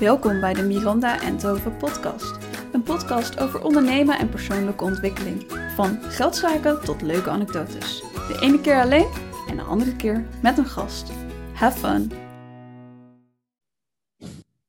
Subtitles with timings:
[0.00, 2.36] Welkom bij de Miranda en Tove podcast.
[2.72, 5.42] Een podcast over ondernemen en persoonlijke ontwikkeling.
[5.74, 8.00] Van geldzaken tot leuke anekdotes.
[8.00, 9.10] De ene keer alleen
[9.48, 11.10] en de andere keer met een gast.
[11.54, 12.10] Have fun!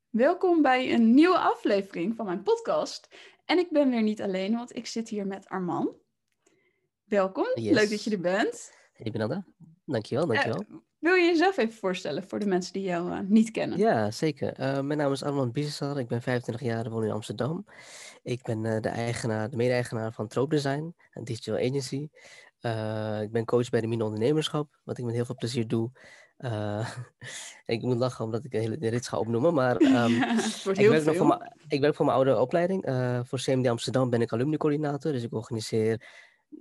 [0.10, 3.08] Welkom bij een nieuwe aflevering van mijn podcast.
[3.46, 5.96] En ik ben weer niet alleen, want ik zit hier met Arman.
[7.06, 7.74] Welkom, Yes.
[7.76, 8.72] leuk dat je er bent.
[8.94, 9.46] Hey Benanda,
[9.86, 10.60] dankjewel, dankjewel.
[10.70, 10.76] Eh,
[11.06, 13.78] wil je jezelf even voorstellen voor de mensen die jou eh, niet kennen?
[13.78, 14.54] ja, zeker.
[14.54, 17.66] Eh, mijn naam is Armand Biesesar, ik ben 25 jaar, woon in Amsterdam.
[18.24, 22.10] Ik ben eh, de eigenaar, de mede-eigenaar van Trope Design, een digital agency.
[23.22, 25.92] Ik ben coach bij de Mine Ondernemerschap, wat ik met heel veel plezier doe.
[27.66, 30.12] Ik moet lachen omdat ik de hele de rits ga opnoemen, maar ehm,
[30.74, 32.84] ik, werk nog voor mijn, ik werk voor mijn oude opleiding.
[33.28, 36.02] Voor CMD Amsterdam ben ik alumni-coördinator, dus ik organiseer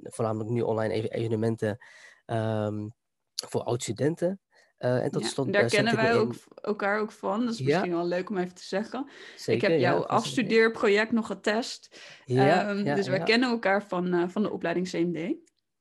[0.02, 1.78] voornamelijk nu online even- evenementen
[2.24, 2.86] ehm,
[3.34, 4.40] voor oud-studenten.
[4.84, 7.44] Eh, en Ja, slot daar eh, kennen wij ook, elkaar ook van.
[7.44, 7.64] Dat is Ja.
[7.64, 9.10] misschien wel leuk om even te zeggen.
[9.36, 12.00] Zeker, ik heb jouw afstudeerproject nog getest.
[12.24, 15.36] Ehm, dus wij kennen elkaar van, eh, van de opleiding CMD.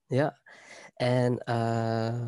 [0.05, 0.41] ja.
[0.93, 1.41] En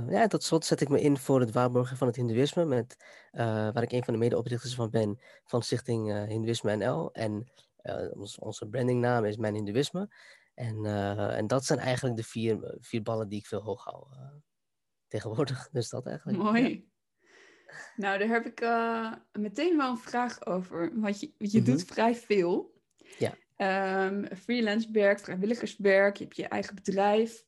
[0.09, 2.95] ja, tot slot zet ik me in voor het waarborgen van het Hindoeïsme, met,
[3.31, 7.11] waar ik een van de medeoprichters van ben, van Stichting eh Hindoeïsme NL.
[7.13, 7.51] En
[8.13, 10.09] ons, onze brandingnaam is Mijn Hindoeïsme.
[10.53, 10.85] En,
[11.35, 14.07] en dat zijn eigenlijk de vier, vier ballen die ik veel hoog hou
[15.15, 15.69] tegenwoordig.
[15.71, 16.37] Dus dat eigenlijk.
[16.37, 16.43] ja.
[16.43, 16.83] Mooi.
[17.95, 20.91] Nou, daar heb ik eh, meteen wel een vraag over.
[20.99, 21.71] Want je, je Mhm.
[21.71, 22.73] doet vrij veel.
[23.17, 23.33] Ja.
[23.55, 27.43] Ehm, freelance werk, vrijwilligerswerk, je hebt je eigen bedrijf.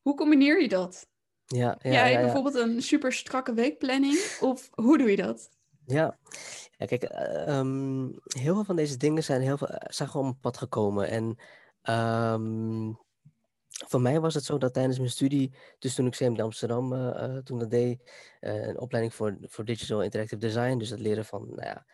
[0.00, 1.08] Hoe combineer je dat?
[1.46, 2.24] Ja, ja, Jij ja, ja.
[2.24, 4.36] bijvoorbeeld een super strakke weekplanning?
[4.40, 5.50] Of hoe doe je dat?
[5.86, 6.18] Ja,
[6.76, 8.04] ja kijk, eh, ehm,
[8.38, 11.08] heel veel van deze dingen zijn, heel veel, eh, zijn gewoon op pad gekomen.
[11.08, 11.36] En
[11.82, 12.92] ehm,
[13.88, 17.24] voor mij was het zo dat tijdens mijn studie, dus toen ik CMD Amsterdam eh,
[17.24, 21.46] eh, toen deed, eh, een opleiding voor, voor Digital Interactive Design, dus het leren van
[21.54, 21.86] nou ja,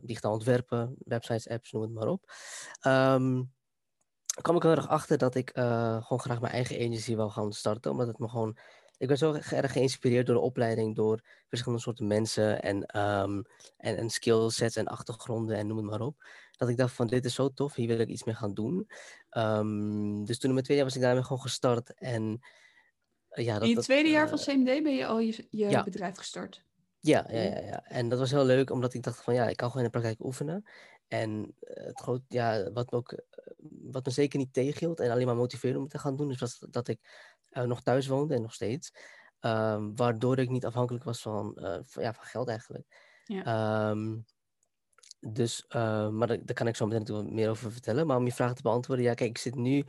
[0.00, 2.32] digitaal ontwerpen, websites, apps, noem het maar op.
[2.80, 3.42] Ehm,
[4.42, 7.90] kwam ik heel erg achter dat ik gewoon graag mijn eigen agency wil gaan starten,
[7.90, 8.58] omdat het me gewoon...
[8.98, 13.42] Ik ben zo erg geïnspireerd door de opleiding, door verschillende soorten mensen en, ehm,
[13.76, 16.24] en, en skillsets en achtergronden en noem het maar op.
[16.56, 18.88] Dat ik dacht van dit is zo tof, hier wil ik iets mee gaan doen.
[19.36, 21.94] Ehm, dus toen in mijn tweede jaar was ik daarmee gewoon gestart.
[21.94, 22.40] En
[23.28, 25.68] eh, ja, dat, In dat, tweede jaar eh, van CMD ben je al je, je
[25.68, 25.82] ja.
[25.82, 26.64] bedrijf gestart.
[27.00, 27.84] ja, ja, ja, ja.
[27.84, 29.98] En dat was heel leuk, omdat ik dacht van ja, ik kan gewoon in de
[29.98, 30.64] praktijk oefenen.
[31.08, 33.22] En eh, het groot, ja, wat me ook,
[33.82, 36.38] wat me zeker niet tegenhield en alleen maar motiveerde om het te gaan doen, is
[36.38, 37.00] was dat ik
[37.50, 38.92] nog thuis woonde en nog steeds.
[39.40, 41.52] Ehm, waardoor ik niet afhankelijk was van,
[41.84, 42.86] van, ja, van geld eigenlijk.
[43.24, 43.44] Ja.
[43.44, 44.18] Ehm,
[45.32, 48.06] dus, eh, maar daar, kan ik zo meteen meer over vertellen.
[48.06, 49.84] Maar om je vraag te beantwoorden, ja, kijk, ik zit nu.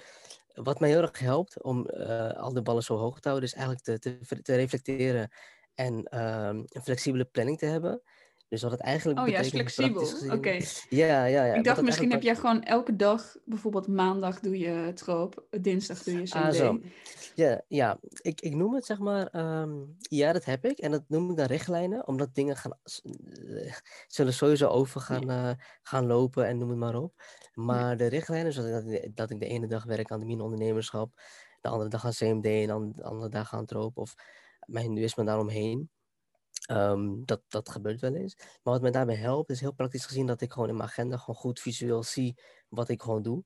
[0.53, 3.56] Wat mij heel erg helpt om eh, al de ballen zo hoog te houden, is
[3.56, 5.31] eigenlijk te, te, te reflecteren
[5.75, 8.02] en ehm, een flexibele planning te hebben.
[8.50, 10.08] Dus wat het eigenlijk Oh ja, is flexibel.
[10.31, 10.58] Oké.
[10.90, 11.53] Ja, ja, ja.
[11.53, 16.13] Ik dacht misschien heb jij gewoon elke dag, bijvoorbeeld maandag doe je troop, dinsdag doe
[16.13, 16.34] je CMD.
[16.34, 16.80] Ah, zo.
[17.36, 18.00] Ja, ja.
[18.22, 20.78] Ik, ik noem het zeg maar, ehm, ja, dat heb ik.
[20.78, 23.74] En dat noem ik dan richtlijnen, omdat dingen gaan, eh,
[24.07, 27.13] zullen sowieso over gaan, eh, gaan lopen en noem het maar op.
[27.53, 31.22] Maar de richtlijnen, zoals dat, ik- dat ik de ene dag werk aan de ondernemerschap,
[31.62, 34.13] de andere dag aan CMD en dan de andere dag aan Troop of
[34.66, 35.90] mijn hindoeïsme daaromheen.
[36.66, 38.35] Ehm, dat, dat gebeurt wel eens.
[38.35, 41.18] Maar wat mij daarbij helpt, is heel praktisch gezien dat ik gewoon in mijn agenda
[41.18, 42.38] gewoon goed visueel zie
[42.69, 43.44] wat ik gewoon doe.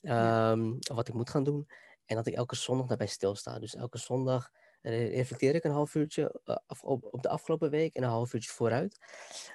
[0.00, 0.50] Ja.
[0.50, 1.68] Ehm, of wat ik moet gaan doen.
[2.04, 3.58] En dat ik elke zondag daarbij stilsta.
[3.58, 4.50] Dus elke zondag
[4.80, 8.34] eh, reflecteer ik een half uurtje eh, op, op de afgelopen week en een half
[8.34, 8.98] uurtje vooruit.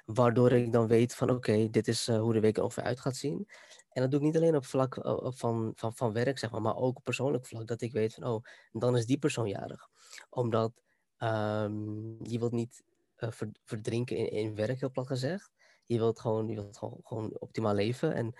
[0.04, 3.00] Waardoor ik dan weet van oké, dit is eh, hoe de week er ongeveer uit
[3.00, 3.48] gaat zien.
[3.90, 4.98] En dat doe ik niet alleen op vlak
[5.34, 7.66] van, van, van werk, zeg maar, maar ook op persoonlijk vlak.
[7.66, 9.88] Dat ik weet van oh, dan is die persoon jarig.
[10.30, 10.72] Omdat
[11.16, 12.82] ehm, je wilt niet
[13.16, 15.50] eh, ver- verdrinken in, in werk, heel plat gezegd.
[15.84, 18.14] Je wilt gewoon, je wilt gewoon, gewoon optimaal leven.
[18.14, 18.34] En,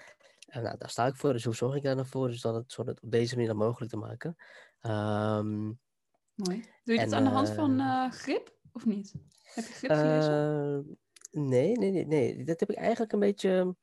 [0.47, 1.33] en nou, daar sta ik voor.
[1.33, 2.29] Dus hoe zorg ik daar dan voor?
[2.29, 4.37] Dus dan het, het op deze manier dan mogelijk te maken.
[4.81, 5.65] Ehm,
[6.35, 6.65] Mooi.
[6.85, 9.15] Doe je dat aan de hand van eh, eh, grip of niet?
[9.43, 10.99] Heb je grip gelezen?
[11.31, 12.45] Eh, nee, nee, nee, nee.
[12.45, 13.77] Dat heb ik eigenlijk een beetje.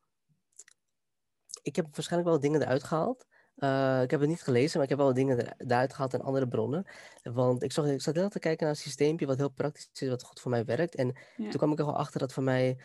[1.61, 3.27] Ik heb waarschijnlijk wel dingen eruit gehaald.
[3.55, 6.21] Eh, ik heb het niet gelezen, maar ik heb wel dingen er- eruit gehaald in
[6.21, 6.85] andere bronnen.
[7.23, 10.09] Want ik, zag, ik zat heel te kijken naar een systeempje wat heel praktisch is,
[10.09, 10.95] wat goed voor mij werkt.
[10.95, 11.49] En Ja.
[11.49, 12.77] toen kwam ik er wel achter dat voor mij,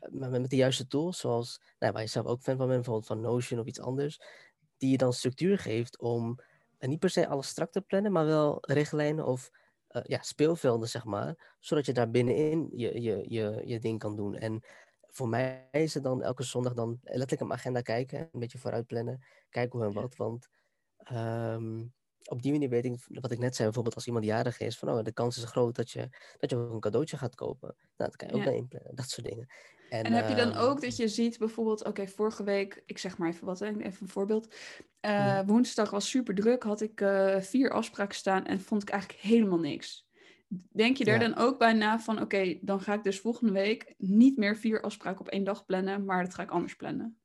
[0.00, 2.76] eh, met, met de juiste tools, zoals nou, waar je zelf ook fan van bent,
[2.82, 4.20] bijvoorbeeld van Notion of iets anders,
[4.76, 6.38] die je dan structuur geeft om
[6.78, 9.50] eh, niet per se alles strak te plannen, maar wel richtlijnen of
[10.02, 14.34] ja, speelvelden, zeg maar, zodat je daar binnenin je, je, je, je ding kan doen.
[14.34, 14.62] En
[15.16, 18.58] voor mij is het dan elke zondag dan letterlijk op mijn agenda kijken, een beetje
[18.58, 20.16] vooruit plannen, kijken hoe en wat.
[20.16, 20.48] Want
[20.96, 21.84] ehm,
[22.24, 24.88] op die manier weet ik, wat ik net zei, bijvoorbeeld als iemand jarig is, van
[24.88, 26.08] oh, de kans is groot dat je,
[26.38, 27.74] dat je ook een cadeautje gaat kopen.
[27.96, 28.50] Nou, dat kan je ook Ja.
[28.50, 29.46] inplannen, dat soort dingen.
[29.88, 33.18] En, heb je dan ehm, ook dat je ziet bijvoorbeeld, oké, vorige week, ik zeg
[33.18, 34.54] maar even wat, hè, even een voorbeeld.
[35.00, 35.40] Eh.
[35.46, 39.58] Woensdag was super druk, had ik eh, vier afspraken staan en vond ik eigenlijk helemaal
[39.58, 40.05] niks.
[40.72, 41.18] Denk je er Ja.
[41.28, 44.82] dan ook bij na van, oké, dan ga ik dus volgende week niet meer vier
[44.82, 47.18] afspraken op één dag plannen, maar dat ga ik anders plannen.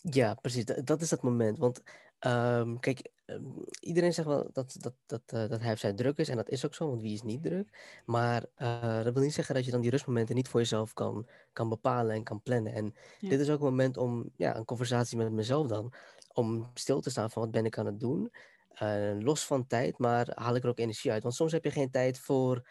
[0.00, 0.64] Ja, precies.
[0.64, 1.58] Dat, dat is het moment.
[1.58, 1.82] Want
[2.18, 3.42] ehm, kijk, ehm,
[3.80, 6.28] iedereen zegt wel dat, dat, dat, eh, dat hij of zij druk is.
[6.28, 8.00] En dat is ook zo, want wie is niet druk?
[8.04, 11.28] Maar eh, dat wil niet zeggen dat je dan die rustmomenten niet voor jezelf kan,
[11.52, 12.72] kan bepalen en kan plannen.
[12.72, 13.28] En Ja.
[13.28, 15.92] dit is ook een moment om ja, een conversatie met mezelf dan.
[16.32, 18.32] Om stil te staan van wat ben ik aan het doen.
[18.76, 21.22] Eh, los van tijd, maar haal ik er ook energie uit.
[21.22, 22.68] Want soms heb je geen tijd voor,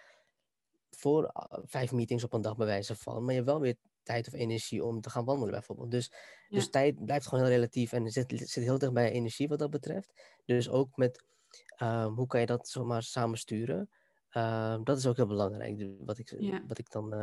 [0.90, 3.22] voor eh, vijf meetings op een dag bij wijze van.
[3.24, 5.92] Maar je hebt wel weer tijd of energie om te gaan wandelen bijvoorbeeld.
[5.92, 6.12] Dus,
[6.50, 9.70] dus tijd blijft gewoon heel relatief en zit, zit heel dicht bij energie wat dat
[9.70, 10.14] betreft.
[10.46, 11.24] Dus ook met
[11.76, 13.90] ehm, hoe kan je dat zomaar samen sturen.
[14.30, 15.78] Ehm, dat is ook heel belangrijk.
[15.78, 16.64] Dus Wat ik, Ja.
[16.68, 17.14] wat ik dan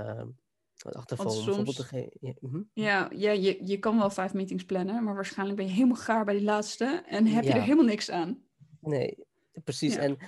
[0.83, 1.31] achterval.
[1.31, 1.91] soms-
[2.21, 2.63] ja, mhm.
[2.73, 6.25] Ja, ja je, je kan wel vijf meetings plannen, maar waarschijnlijk ben je helemaal gaar
[6.25, 8.51] bij die laatste en heb je er helemaal niks aan.
[8.83, 9.27] Nee,
[9.65, 9.95] precies.
[9.95, 10.01] Ja.
[10.01, 10.19] En,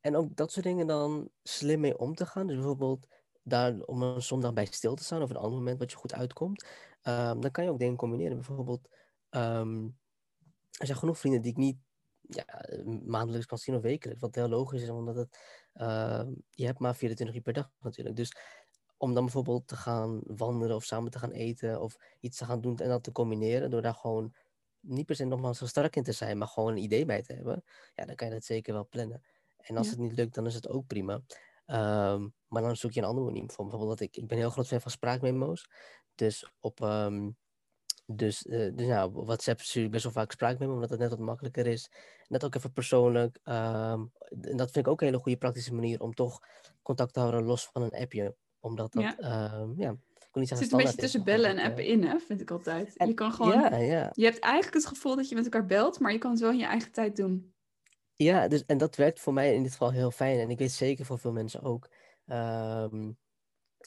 [0.00, 2.46] en ook dat soort dingen dan slim mee om te gaan.
[2.46, 3.06] Dus bijvoorbeeld
[3.42, 6.14] daar om een zondag bij stil te staan of een ander moment wat je goed
[6.14, 6.66] uitkomt.
[7.02, 8.36] Ehm, dan kan je ook dingen combineren.
[8.36, 8.88] Bijvoorbeeld,
[9.30, 9.84] ehm,
[10.70, 11.78] er zijn genoeg vrienden die ik niet
[12.20, 12.44] ja,
[13.04, 14.20] maandelijks kan zien of wekelijks.
[14.20, 15.38] Wat heel logisch is, omdat het,
[15.72, 18.16] ehm, je hebt maar 24 uur per dag natuurlijk.
[18.16, 18.36] Dus
[18.96, 22.60] om dan bijvoorbeeld te gaan wandelen of samen te gaan eten of iets te gaan
[22.60, 24.34] doen en dat te combineren door daar gewoon
[24.86, 27.32] niet per se nogmaals zo strak in te zijn, maar gewoon een idee bij te
[27.32, 29.22] hebben, ja, dan kan je dat zeker wel plannen.
[29.56, 29.92] En als Ja.
[29.92, 31.20] het niet lukt, dan is het ook prima.
[31.66, 33.64] Ehm, maar dan zoek je een andere manier voor.
[33.66, 35.66] Bijvoorbeeld, dat ik, ik ben heel groot fan van spraakmemo's.
[36.14, 37.30] Dus op, ehm,
[38.06, 41.18] dus, eh, dus op WhatsApp stuur ik best wel vaak spraakmemo, omdat het net wat
[41.18, 41.90] makkelijker is.
[42.28, 43.38] Net ook even persoonlijk.
[43.42, 44.04] ehm,
[44.40, 46.40] en dat vind ik ook een hele goede praktische manier om toch
[46.82, 48.36] contact te houden los van een appje.
[48.60, 49.66] Omdat dat, Ja.
[49.76, 49.96] ja,
[50.40, 52.50] niet Het zit een beetje is, tussen bellen en appen eh, in, hè, vind ik
[52.50, 52.96] altijd.
[52.96, 54.10] en- je kan gewoon, Ja, ja.
[54.14, 56.50] je hebt eigenlijk het gevoel dat je met elkaar belt, maar je kan het wel
[56.50, 57.54] in je eigen tijd doen.
[58.14, 60.38] Ja, dus, en dat werkt voor mij in dit geval heel fijn.
[60.38, 61.88] En ik weet zeker voor veel mensen ook.
[62.26, 63.12] Ehm,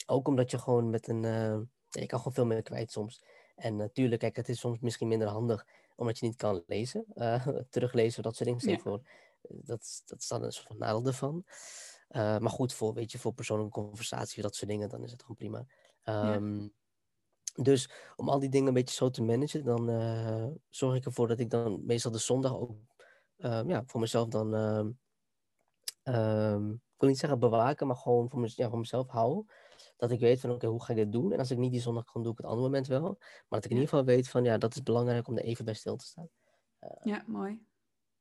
[0.05, 1.21] ook omdat je gewoon met een...
[1.21, 3.23] ja, je kan gewoon veel meer kwijt soms.
[3.55, 7.05] En natuurlijk, kijk, het is soms misschien minder handig omdat je niet kan lezen.
[7.13, 8.77] eh, teruglezen, dat soort dingen.
[8.77, 8.83] Ja.
[8.83, 9.01] voor,
[9.41, 11.43] dat, dat is dan een soort van nadeel ervan.
[12.07, 15.21] Eh, maar goed, voor, weet je, voor persoonlijke conversatie, dat soort dingen, dan is het
[15.21, 15.65] gewoon prima.
[16.03, 16.67] Ehm,
[17.55, 21.27] Dus om al die dingen een beetje zo te managen, dan eh, zorg ik ervoor
[21.27, 22.77] dat ik dan meestal de zondag ook
[23.37, 24.55] ehm, ja, voor mezelf dan,
[26.03, 29.45] ehm, ik wil niet zeggen bewaken, maar gewoon voor, mez- ja, voor mezelf hou.
[29.97, 31.31] Dat ik weet van oké, hoe ga ik dit doen?
[31.31, 33.01] En als ik niet die zondag kan, doe ik het andere moment wel.
[33.19, 35.65] Maar dat ik in ieder geval weet van ja, dat is belangrijk om er even
[35.65, 36.29] bij stil te staan.
[37.03, 37.59] Ja, mooi.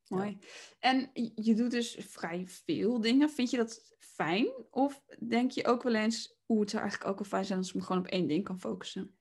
[0.08, 0.38] Mooi.
[0.78, 3.31] En je je doet dus vrij veel dingen.
[3.31, 4.52] Vind je dat fijn?
[4.70, 7.69] Of denk je ook wel eens, oeh, het zou eigenlijk ook wel fijn zijn als
[7.69, 9.19] ik me gewoon op één ding kan focussen?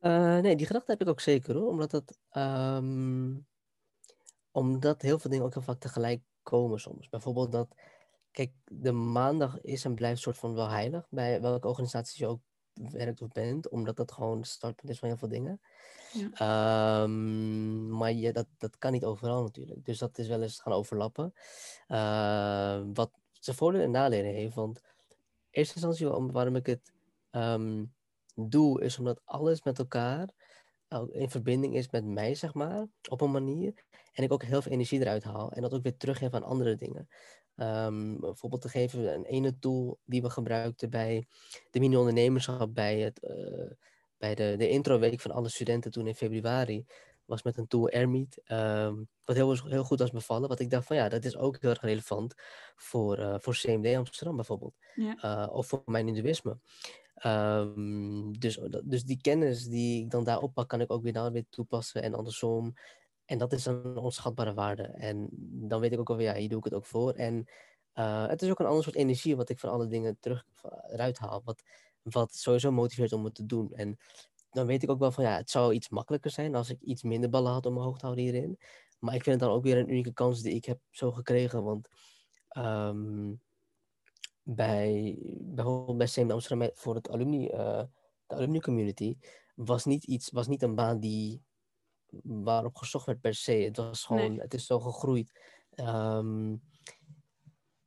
[0.00, 1.68] Eh, nee, die gedachte heb ik ook zeker hoor.
[1.68, 3.36] Omdat dat, ehm,
[4.50, 7.08] omdat heel veel dingen ook heel vaak tegelijk komen soms.
[7.08, 7.74] Bijvoorbeeld dat,
[8.30, 11.06] kijk, de maandag is en blijft soort van wel heilig.
[11.10, 12.40] Bij welke organisatie je ook
[12.90, 13.68] werkt of bent.
[13.68, 15.60] Omdat dat gewoon het startpunt is van heel veel dingen.
[16.12, 16.30] Ja.
[17.02, 19.84] Ehm, maar je, dat, dat kan niet overal natuurlijk.
[19.84, 21.34] Dus dat is wel eens gaan overlappen.
[21.86, 24.54] Eh, wat zijn voordelen en nadelen heeft.
[24.54, 24.84] Want in
[25.50, 26.92] eerste instantie om- waarom ik het
[27.30, 27.84] ehm,
[28.34, 30.28] doe, is omdat alles met elkaar
[31.10, 33.74] in verbinding is met mij, zeg maar, op een manier.
[34.12, 35.52] En ik ook heel veel energie eruit haal.
[35.52, 37.08] En dat ook weer teruggeef aan andere dingen.
[37.60, 41.26] Ehm, bijvoorbeeld te geven, een ene tool die we gebruikten bij
[41.70, 43.70] de mini-ondernemerschap, bij, het, eh,
[44.18, 46.84] bij de, de introweek van alle studenten toen in februari,
[47.24, 48.40] was met een tool Airmeet.
[48.44, 50.48] ehm, wat heel, heel goed was bevallen.
[50.48, 52.34] Wat ik dacht van ja, dat is ook heel erg relevant
[52.76, 54.74] voor, eh, voor CMD Amsterdam bijvoorbeeld.
[54.94, 55.16] Ja.
[55.16, 56.58] Eh, of voor mijn hindoeïsme.
[57.14, 61.32] Ehm, dus, dus die kennis die ik dan daar oppak, kan ik ook weer daar
[61.32, 62.74] weer toepassen en andersom.
[63.30, 64.82] En dat is een onschatbare waarde.
[64.82, 65.28] En
[65.68, 67.12] dan weet ik ook wel, ja, hier doe ik het ook voor.
[67.12, 67.44] En
[67.92, 70.46] eh, het is ook een ander soort energie wat ik van alle dingen terug
[70.90, 71.42] eruit haal.
[71.44, 71.62] Wat,
[72.02, 73.72] wat sowieso motiveert om het te doen.
[73.74, 73.98] En
[74.50, 77.02] dan weet ik ook wel van, ja, het zou iets makkelijker zijn als ik iets
[77.02, 78.58] minder ballen had om mijn hoog te houden hierin.
[78.98, 81.64] Maar ik vind het dan ook weer een unieke kans die ik heb zo gekregen.
[81.64, 81.88] Want
[82.48, 83.32] ehm,
[84.42, 87.82] bij, bijvoorbeeld bij CM Amsterdam voor het alumni, eh,
[88.26, 89.16] de alumni community
[89.54, 91.42] was niet iets, was niet een baan die
[92.22, 93.52] waarop gezocht werd per se.
[93.52, 94.40] Het was gewoon, Nee.
[94.40, 95.40] het is zo gegroeid.
[95.70, 96.56] Ehm,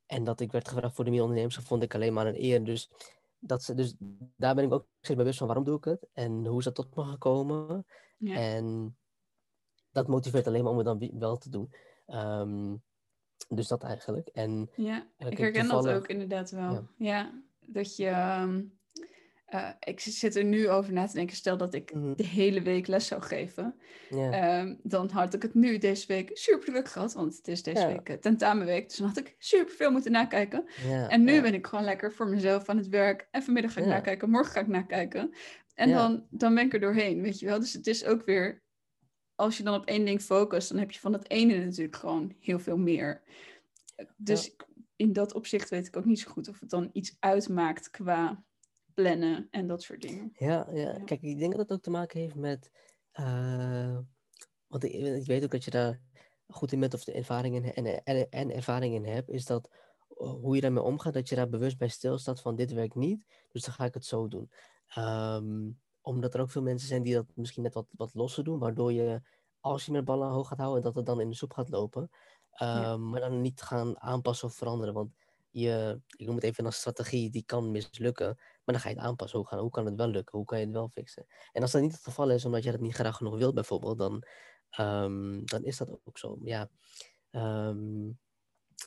[0.06, 2.64] en dat ik werd gevraagd voor de ondernemers vond ik alleen maar een eer.
[2.64, 2.90] Dus,
[3.40, 3.96] dat ze, dus
[4.36, 6.76] daar ben ik ook steeds bewust van waarom doe ik het en hoe is dat
[6.76, 7.86] tot me gekomen.
[8.18, 8.36] Ja.
[8.36, 8.98] En
[9.92, 11.74] dat motiveert alleen maar om het dan wel te doen.
[12.06, 12.76] Ehm,
[13.48, 14.28] dus dat eigenlijk.
[14.28, 16.72] En Ja, ik herken dat ook inderdaad wel.
[16.72, 16.84] Ja.
[16.98, 18.08] Ja, dat je...
[18.08, 18.64] ehm,
[19.54, 21.36] eh, ik zit er nu over na te denken.
[21.36, 22.14] Stel dat ik Mhm.
[22.16, 23.76] de hele week les zou geven.
[24.10, 27.14] Ehm, dan had ik het nu deze week super druk gehad.
[27.14, 27.88] Want het is deze Ja.
[27.88, 28.88] week uh, tentamenweek.
[28.90, 30.66] Dus dan had ik super veel moeten nakijken.
[31.10, 33.28] En nu ben ik gewoon lekker voor mezelf aan het werk.
[33.32, 34.30] En vanmiddag ga ik nakijken.
[34.30, 35.34] Morgen ga ik nakijken.
[35.74, 37.60] En dan, dan ben ik er doorheen, weet je wel.
[37.60, 38.62] Dus het is ook weer...
[39.36, 40.70] Als je dan op één ding focust...
[40.70, 43.22] dan heb je van dat ene natuurlijk gewoon heel veel meer.
[44.18, 44.56] Dus
[44.96, 46.48] in dat opzicht weet ik ook niet zo goed...
[46.48, 48.44] of het dan iets uitmaakt qua
[48.94, 50.32] plannen en dat soort dingen.
[50.38, 52.72] Ja, ja, kijk, ik denk dat het ook te maken heeft met.
[53.12, 53.98] eh,
[54.68, 56.02] want ik, ik weet ook dat je daar
[56.48, 59.70] goed in bent of de ervaring in, en, en, en ervaring in hebt, is dat
[60.18, 63.26] eh, hoe je daarmee omgaat, dat je daar bewust bij stilstaat van dit werkt niet,
[63.52, 64.52] dus dan ga ik het zo doen.
[64.88, 65.70] Ehm,
[66.02, 68.94] omdat er ook veel mensen zijn die dat misschien net wat, wat losser doen, waardoor
[68.94, 69.22] je,
[69.60, 72.10] als je met ballen hoog gaat houden, dat het dan in de soep gaat lopen.
[72.52, 75.14] Ehm, Maar dan niet gaan aanpassen of veranderen, want
[75.50, 78.38] je, ik noem het even een strategie, die kan mislukken.
[78.66, 79.40] Maar dan ga je het aanpassen.
[79.40, 80.38] Hoe, gaan, hoe kan het wel lukken?
[80.38, 81.26] Hoe kan je het wel fixen?
[81.52, 83.98] En als dat niet het geval is, omdat je dat niet graag genoeg wilt, bijvoorbeeld,
[83.98, 84.24] dan,
[84.70, 86.38] ehm, dan is dat ook zo.
[86.44, 86.70] Ja.
[87.32, 88.12] Ehm,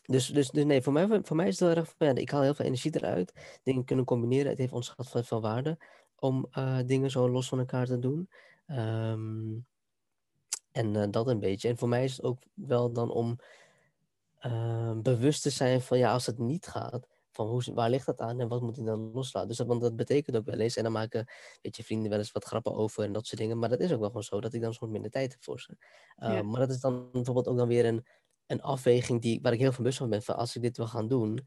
[0.07, 2.43] dus, dus, dus nee, voor mij, voor mij is het heel erg ja, ik haal
[2.43, 3.59] heel veel energie eruit.
[3.63, 4.51] Dingen kunnen combineren.
[4.51, 5.79] Het heeft ontzettend veel, veel waarde
[6.19, 8.31] om eh, dingen zo los van elkaar te doen.
[8.67, 9.55] Ehm,
[10.73, 11.69] en eh, dat een beetje.
[11.69, 13.39] En voor mij is het ook wel dan om
[15.03, 17.07] bewust te zijn van ja, als het niet gaat,
[17.37, 19.49] van hoe, waar ligt dat aan en wat moet ik dan loslaten?
[19.49, 21.27] Dus dat, want dat betekent ook wel eens, en dan maken
[21.63, 23.93] weet je, vrienden wel eens wat grappen over en dat soort dingen, maar dat is
[23.93, 25.77] ook wel gewoon zo, dat ik dan soms minder tijd heb voor ze.
[26.19, 26.43] Uh, Ja.
[26.43, 28.07] Maar dat is dan bijvoorbeeld ook dan weer een,
[28.47, 30.87] een afweging die, waar ik heel veel bewust van ben, van als ik dit wil
[30.87, 31.47] gaan doen,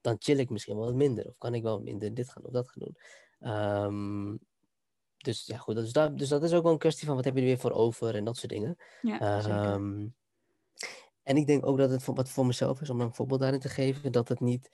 [0.00, 2.52] dan chill ik misschien wel wat minder, of kan ik wel minder dit gaan of
[2.52, 2.96] dat gaan doen.
[3.52, 4.38] Um,
[5.16, 7.34] dus ja, goed, dus dat, dus dat is ook wel een kwestie van wat heb
[7.34, 8.76] je er weer voor over en dat soort dingen.
[9.02, 9.74] Ja.
[9.74, 10.14] Um,
[11.22, 13.60] en ik denk ook dat het voor, wat voor mezelf is, om een voorbeeld daarin
[13.60, 14.70] te geven, dat het niet,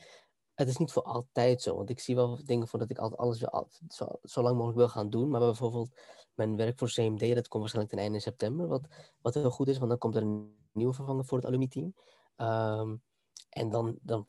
[0.56, 1.76] het is niet voor altijd zo.
[1.76, 4.78] Want ik zie wel dingen voor dat ik altijd alles wil, zo, zo lang mogelijk
[4.78, 5.28] wil gaan doen.
[5.28, 6.00] Maar bijvoorbeeld
[6.34, 8.66] mijn werk voor CMD, dat komt waarschijnlijk ten einde september.
[8.66, 8.88] Wat,
[9.20, 11.94] wat heel goed is, want dan komt er een nieuwe vervanger voor het alumni-team.
[12.36, 13.02] Um,
[13.56, 14.26] en dan, dan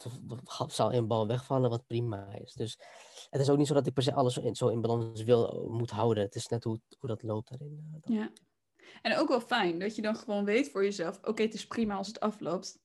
[0.67, 2.53] zal een bal wegvallen, wat prima is.
[2.53, 2.79] Dus
[3.29, 5.23] het is ook niet zo dat ik per se alles zo in, zo in balans
[5.23, 6.23] wil, moet houden.
[6.23, 7.87] Het is net hoe, hoe dat loopt daarin.
[7.91, 8.15] Dan.
[8.15, 8.31] Ja.
[9.01, 11.95] En ook wel fijn dat je dan gewoon weet voor jezelf: oké, het is prima
[11.95, 12.79] als het afloopt.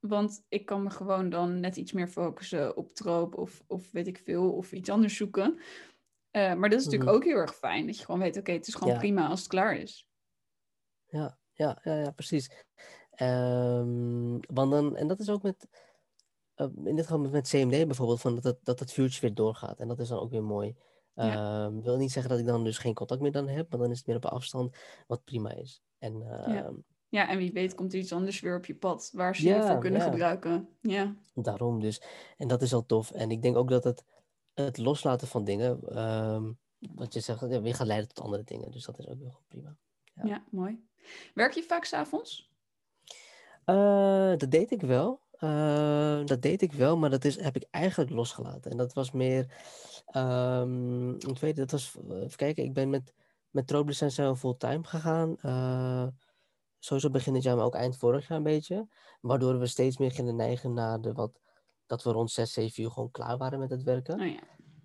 [0.00, 4.06] Want ik kan me gewoon dan net iets meer focussen op troop of, of weet
[4.06, 5.58] ik veel, of iets anders zoeken.
[6.32, 7.14] Uh, maar dat is natuurlijk mm-hmm.
[7.14, 8.98] ook heel erg fijn, dat je gewoon weet: oké, okay, het is gewoon ja.
[8.98, 10.08] prima als het klaar is.
[11.06, 12.66] Ja, ja, ja, ja precies.
[13.22, 15.68] Um, want dan, en dat is ook met,
[16.56, 19.80] uh, in dit geval met CMD bijvoorbeeld, van dat, het, dat het vuurtje weer doorgaat.
[19.80, 20.76] En dat is dan ook weer mooi.
[21.14, 21.64] Ja.
[21.64, 23.90] Um, wil niet zeggen dat ik dan dus geen contact meer dan heb, maar dan
[23.90, 24.76] is het meer op afstand,
[25.06, 25.82] wat prima is.
[25.98, 26.72] En, uh, ja.
[27.08, 29.56] Ja, en wie weet komt er iets anders weer op je pad, waar ze ja,
[29.56, 30.10] je voor kunnen ja.
[30.10, 30.68] gebruiken.
[30.80, 31.14] Ja.
[31.34, 32.02] Daarom dus.
[32.36, 33.10] En dat is al tof.
[33.10, 34.04] En ik denk ook dat het,
[34.54, 38.70] het loslaten van dingen, um, wat je zegt, weer gaat leiden tot andere dingen.
[38.70, 39.76] Dus dat is ook wel prima.
[40.14, 40.86] Ja, ja mooi.
[41.34, 42.50] Werk je vaak s'avonds?
[43.66, 45.20] Uh, dat deed ik wel.
[45.40, 48.70] Uh, dat deed ik wel, maar dat is, heb ik eigenlijk losgelaten.
[48.70, 49.46] En dat was meer.
[50.16, 51.96] Um, ik weet, dat was.
[52.10, 53.14] Even kijken, ik ben met,
[53.50, 55.36] met Trooplicens zijn we fulltime gegaan.
[55.42, 56.06] Uh,
[56.78, 58.88] sowieso begin dit jaar, maar ook eind vorig jaar een beetje.
[59.20, 61.40] Waardoor we steeds meer gingen neigen naar de wat.
[61.86, 64.20] Dat we rond 6, 7 uur gewoon klaar waren met het werken.
[64.20, 64.26] Oh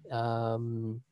[0.04, 0.54] ja.
[0.54, 1.04] um,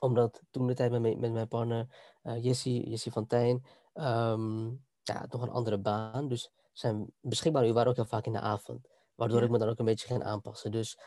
[0.00, 1.86] omdat toen de tijd met, mijn, met mijn partner
[2.22, 3.64] uh, Jessie, Jessie van Tijn.
[3.94, 6.28] Um, ja, nog een andere baan.
[6.28, 8.88] Dus zijn beschikbare uur waren ook heel vaak in de avond.
[9.14, 9.44] Waardoor ja.
[9.44, 10.70] ik me dan ook een beetje ging aanpassen.
[10.70, 10.98] Dus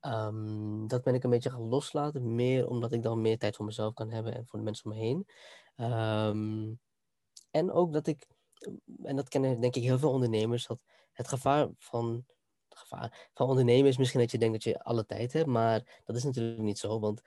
[0.00, 2.34] um, dat ben ik een beetje gaan loslaten.
[2.34, 4.96] Meer omdat ik dan meer tijd voor mezelf kan hebben en voor de mensen om
[4.96, 5.26] me heen.
[7.50, 8.26] En ook dat ik,
[9.02, 10.78] en dat kennen denk ik heel veel ondernemers, dat
[11.12, 12.24] het gevaar van,
[12.68, 15.46] het gevaar van ondernemen is misschien dat je denkt dat je alle tijd hebt.
[15.46, 17.00] Maar dat is natuurlijk niet zo.
[17.00, 17.22] Want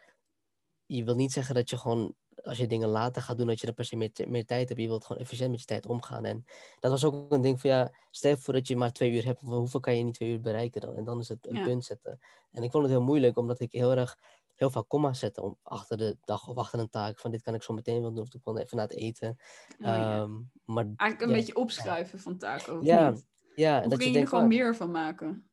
[0.86, 3.68] je wil niet zeggen dat je gewoon als je dingen later gaat doen, dat je
[3.68, 4.82] er per se meer, meer tijd hebt.
[4.82, 6.26] Je wilt gewoon efficiënt met je tijd omgaan.
[6.26, 6.46] En
[6.80, 9.42] dat was ook een ding van, ja, stel voor dat je maar twee uur hebt.
[9.42, 10.96] Hoeveel kan je in die twee uur bereiken dan?
[10.96, 11.64] En dan is het een ja.
[11.64, 12.20] punt zetten.
[12.52, 14.18] En ik vond het heel moeilijk, omdat ik heel erg,
[14.62, 17.20] heel veel komma's zette om, achter de dag of achter een taak.
[17.20, 19.30] Van dit kan ik zo meteen wel doen, of ik wil even na het eten.
[19.30, 20.20] Oh, ja.
[20.20, 21.36] um, maar, Eigenlijk een ja.
[21.36, 23.26] beetje opschuiven van taken, of ja, niet?
[23.56, 25.50] Ja, of dat kun je, je er gewoon meer van maken?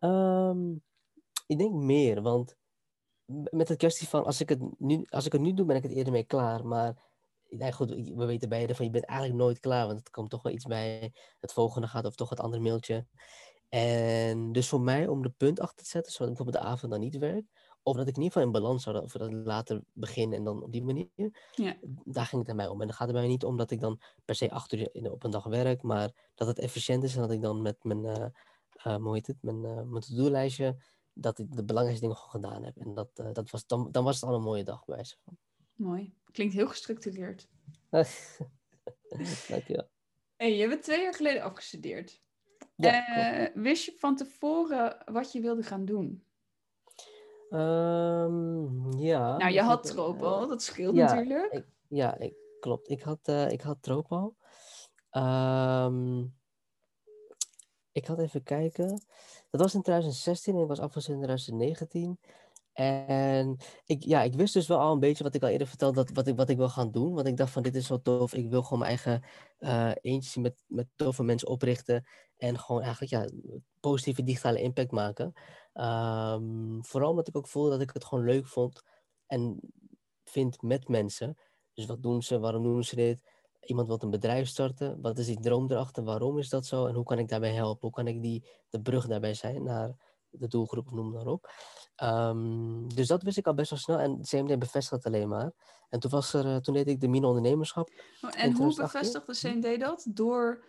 [0.00, 0.82] Um,
[1.46, 2.56] ik denk meer, want
[3.50, 5.82] met de kwestie van als ik, het nu, als ik het nu doe, ben ik
[5.82, 6.66] het eerder mee klaar.
[6.66, 6.96] Maar
[7.48, 10.42] nee, goed, we weten beide van je bent eigenlijk nooit klaar, want er komt toch
[10.42, 11.12] wel iets bij.
[11.40, 13.06] Het volgende gaat of toch het andere mailtje.
[13.68, 16.92] En dus voor mij om de punt achter te zetten, zodat ik bijvoorbeeld de avond
[16.92, 17.44] dan niet werk,
[17.86, 20.44] of dat ik in ieder geval in balans zou, of dat ik later begin en
[20.44, 21.08] dan op die manier,
[21.54, 21.76] ja.
[22.04, 22.80] daar ging het aan mij om.
[22.80, 24.90] En dan gaat het bij mij niet om dat ik dan per se acht uur
[25.12, 28.04] op een dag werk, maar dat het efficiënt is en dat ik dan met mijn,
[28.04, 28.26] uh,
[28.86, 30.76] uh, hoe heet het, mijn, uh, mijn to-do-lijstje
[31.12, 32.76] dat ik de belangrijkste dingen gewoon gedaan heb.
[32.76, 35.38] En dat, eh, dat was, dan, dan was het al een mooie dag bij van.
[35.74, 36.14] Mooi.
[36.32, 37.48] Klinkt heel gestructureerd.
[39.48, 39.88] Dankjewel.
[40.36, 42.20] Hey, je bent twee jaar geleden afgestudeerd.
[42.76, 46.25] Ja, Eh, wist je van tevoren wat je wilde gaan doen?
[47.50, 49.36] Ehm, ja.
[49.36, 51.52] Nou, je had Tropo, dat scheelt ja, natuurlijk.
[51.52, 52.90] ik- ja, ik, klopt.
[52.90, 54.34] Ik had, eh ik had Tropo.
[55.10, 56.24] Ehm,
[57.92, 58.88] ik had even kijken.
[59.50, 62.20] Dat was in 2016 en ik was afgestudeerd in 2019.
[62.72, 65.94] En ik, ja, ik wist dus wel al een beetje wat ik al eerder vertelde,
[65.94, 67.14] dat, wat, ik, wat ik wil gaan doen.
[67.14, 68.34] Want ik dacht van dit is zo tof.
[68.34, 69.22] Ik wil gewoon mijn eigen
[69.58, 72.06] eh eentje met, met toffe mensen oprichten.
[72.36, 73.28] En gewoon eigenlijk ja,
[73.80, 75.32] positieve digitale impact maken.
[75.76, 78.82] Ehm, vooral omdat ik ook voelde dat ik het gewoon leuk vond
[79.26, 79.60] en
[80.24, 81.36] vind met mensen.
[81.74, 82.38] Dus wat doen ze?
[82.38, 83.22] Waarom doen ze dit?
[83.60, 85.00] Iemand wil een bedrijf starten.
[85.00, 86.04] Wat is die droom erachter?
[86.04, 86.86] Waarom is dat zo?
[86.86, 87.80] En hoe kan ik daarbij helpen?
[87.80, 89.96] Hoe kan ik die, de brug daarbij zijn naar
[90.30, 91.50] de doelgroep, noem maar op.
[91.96, 93.98] Ehm, dus dat wist ik al best wel snel.
[93.98, 95.52] En CMD bevestigde het alleen maar.
[95.88, 97.88] En toen, was er, eh, toen deed ik de mini-ondernemerschap.
[97.88, 99.12] Oh, En hoe 2018?
[99.12, 100.06] bevestigde CMD dat?
[100.08, 100.64] Door,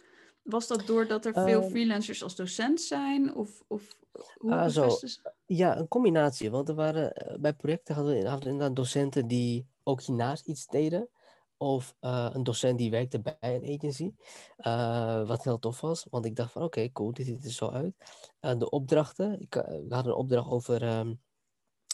[0.49, 3.35] was dat doordat er veel Ehm, freelancers als docent zijn?
[3.35, 3.95] Of, of
[4.37, 4.97] hoe Ah, zo.
[5.45, 6.51] Ja, een combinatie.
[6.51, 10.47] Want er waren eh, bij projecten hadden we hadden we inderdaad docenten die ook hiernaast
[10.47, 11.09] iets deden.
[11.57, 14.13] Of eh, een docent die werkte bij een agency.
[14.57, 16.07] eh, wat heel tof was.
[16.09, 17.95] Want ik dacht van oké, cool, dit ziet er zo uit.
[18.59, 19.41] De opdrachten.
[19.41, 21.13] Ik, we hadden een opdracht over ehm,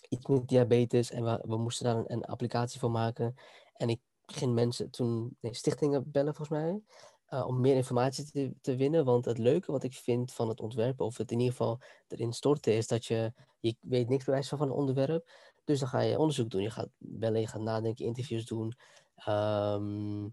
[0.10, 1.12] iets met diabetes.
[1.12, 3.36] En we, we moesten daar een, een applicatie voor maken.
[3.74, 6.82] En ik ging mensen toen, nee, stichtingen bellen volgens mij.
[7.26, 9.06] Eh, om meer informatie te, te winnen.
[9.06, 12.34] Want het leuke wat ik vind van het ontwerpen, of het in ieder geval erin
[12.34, 15.30] storten, is dat je, je weet niks bewijs van van een onderwerp.
[15.64, 16.62] Dus dan ga je onderzoek doen.
[16.62, 18.74] Je gaat bellen, je gaat nadenken, interviews doen.
[19.16, 20.28] Ehm,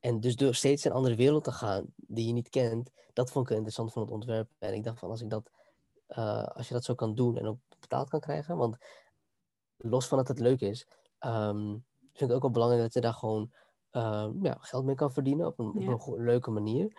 [0.00, 3.46] en dus door steeds een andere wereld te gaan die je niet kent, dat vond
[3.46, 4.50] ik interessant van het ontwerp.
[4.58, 5.50] En ik dacht van als ik dat,
[6.06, 8.76] eh, als je dat zo kan doen en ook betaald kan krijgen, want
[9.76, 10.86] los van dat het leuk is,
[11.18, 13.52] ehm, vind ik het ook wel belangrijk dat je daar gewoon
[13.94, 16.92] ehm, ja, geld mee kan verdienen op een, op leuke manier.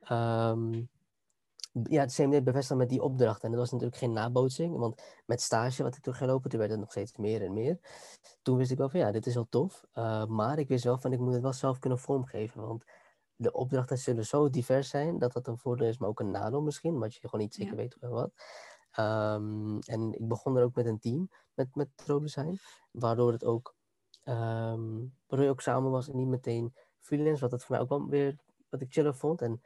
[0.00, 0.82] Ehm,
[1.82, 3.42] ja, het CMD bevestigde met die opdracht.
[3.42, 6.58] En dat was natuurlijk geen nabootsing, want met stage wat ik toen ging lopen, toen
[6.58, 7.78] werd het nog steeds meer en meer.
[8.42, 9.84] Toen wist ik wel van ja, dit is wel tof.
[9.92, 12.84] eh, maar ik wist wel van ik moet het wel zelf kunnen vormgeven, want
[13.36, 16.62] de opdrachten zullen zo divers zijn dat dat een voordeel is, maar ook een nadeel
[16.62, 17.76] misschien, omdat je gewoon niet zeker Ja.
[17.76, 18.30] weet wat.
[18.90, 22.58] Ehm, en ik begon er ook met een team, met, met Design,
[22.90, 23.74] waardoor het ook,
[24.24, 27.88] ehm, waardoor je ook samen was en niet meteen freelance, wat het voor mij ook
[27.88, 28.36] wel weer,
[28.68, 29.42] wat ik chiller vond.
[29.42, 29.62] En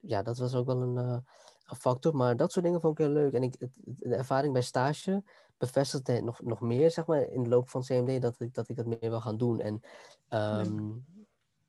[0.00, 1.18] ja, dat was ook wel een, eh,
[1.66, 3.32] een factor, maar dat soort dingen vond ik heel leuk.
[3.32, 5.22] En ik, het, de ervaring bij stage
[5.58, 8.76] bevestigde nog, nog meer, zeg maar, in de loop van CMD, dat ik dat, ik
[8.76, 9.60] dat meer wil gaan doen.
[9.60, 9.80] En,
[10.28, 10.90] ehm,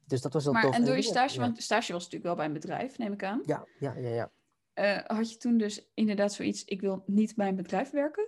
[0.05, 0.75] dus dat was heel Maar, tof.
[0.75, 1.41] en door je stage, ja.
[1.41, 3.41] want stage was natuurlijk wel bij een bedrijf, neem ik aan.
[3.45, 4.31] Ja, ja, ja, ja.
[4.73, 8.27] Eh, had je toen dus inderdaad zoiets, ik wil niet bij een bedrijf werken?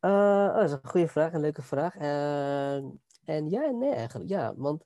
[0.00, 1.96] Oh, dat is een goede vraag, een leuke vraag.
[1.96, 2.74] Eh,
[3.24, 4.54] en ja en nee eigenlijk, ja.
[4.56, 4.84] Want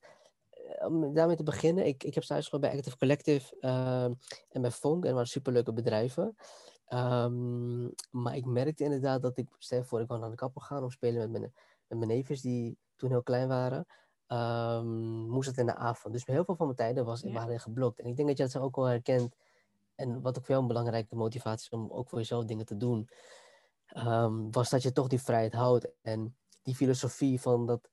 [0.51, 4.05] eh, om daarmee te beginnen, ik, ik heb stage bij Active Collective eh,
[4.49, 4.95] en bij Fonk.
[4.97, 6.37] En dat waren superleuke bedrijven.
[6.87, 10.83] Ehm, maar ik merkte inderdaad dat ik, stel voor, ik wou naar de kapper gaan
[10.83, 11.53] om te spelen met mijn,
[11.87, 13.87] met mijn neefjes die toen heel klein waren.
[14.27, 14.87] ehm,
[15.29, 16.15] moest het in de avond.
[16.15, 17.33] Dus heel veel van mijn tijden was, Ja.
[17.33, 17.99] waren geblokt.
[18.01, 19.35] En ik denk dat je dat zo ook wel herkent.
[19.95, 22.77] En wat ook voor jou een belangrijke motivatie is om ook voor jezelf dingen te
[22.77, 23.09] doen
[23.93, 25.91] ehm, was dat je toch die vrijheid houdt.
[26.01, 27.91] En die filosofie van dat.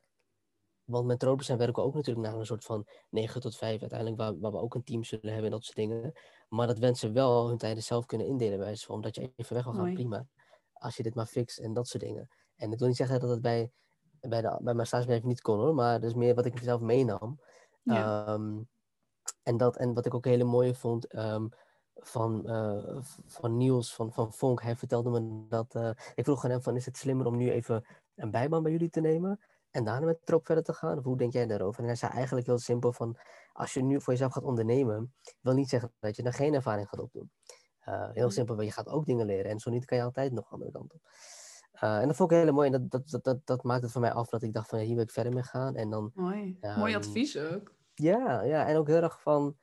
[0.83, 3.81] Want met Robert zijn werken we ook natuurlijk naar een soort van 9 tot 5
[3.81, 6.13] uiteindelijk, waar, waar we ook een team zullen hebben en dat soort dingen.
[6.49, 9.55] Maar dat mensen wel hun tijden zelf kunnen indelen, bij wijze van, omdat je even
[9.55, 9.93] weg wil gaan, Mooi.
[9.93, 10.27] prima.
[10.73, 12.29] Als je dit maar fixt en dat soort dingen.
[12.55, 13.71] En ik wil niet zeggen dat het bij,
[14.19, 16.81] bij, de, bij mijn stagebedrijf niet kon hoor, maar dat is meer wat ik zelf
[16.81, 17.39] meenam.
[17.83, 18.25] Ja.
[18.25, 18.59] Ehm,
[19.43, 21.47] en, dat, en wat ik ook hele mooie vond ehm,
[22.01, 25.75] van, eh, van Niels van, van Vonk, hij vertelde me dat.
[25.75, 27.85] eh, ik vroeg aan hem: van, Is het slimmer om nu even
[28.15, 29.39] een bijbaan bij jullie te nemen
[29.71, 30.97] en daarna met Trop verder te gaan?
[30.97, 31.79] Of hoe denk jij daarover?
[31.81, 33.17] En hij zei eigenlijk heel simpel: van,
[33.53, 36.87] Als je nu voor jezelf gaat ondernemen, wil niet zeggen dat je dan geen ervaring
[36.89, 37.31] gaat opdoen.
[37.79, 38.33] Eh, heel Mhm.
[38.33, 40.51] simpel, want je gaat ook dingen leren en zo niet kan je altijd nog de
[40.53, 41.01] andere kant op.
[41.79, 44.01] En dat vond ik heel mooi en dat, dat, dat, dat, dat maakte het voor
[44.01, 45.75] mij af dat ik dacht: van hier wil ik verder mee gaan.
[45.75, 46.57] En dan Mooi.
[46.61, 47.73] Ehm, Mooi advies ook.
[47.93, 49.57] ja, ja, en ook heel erg van,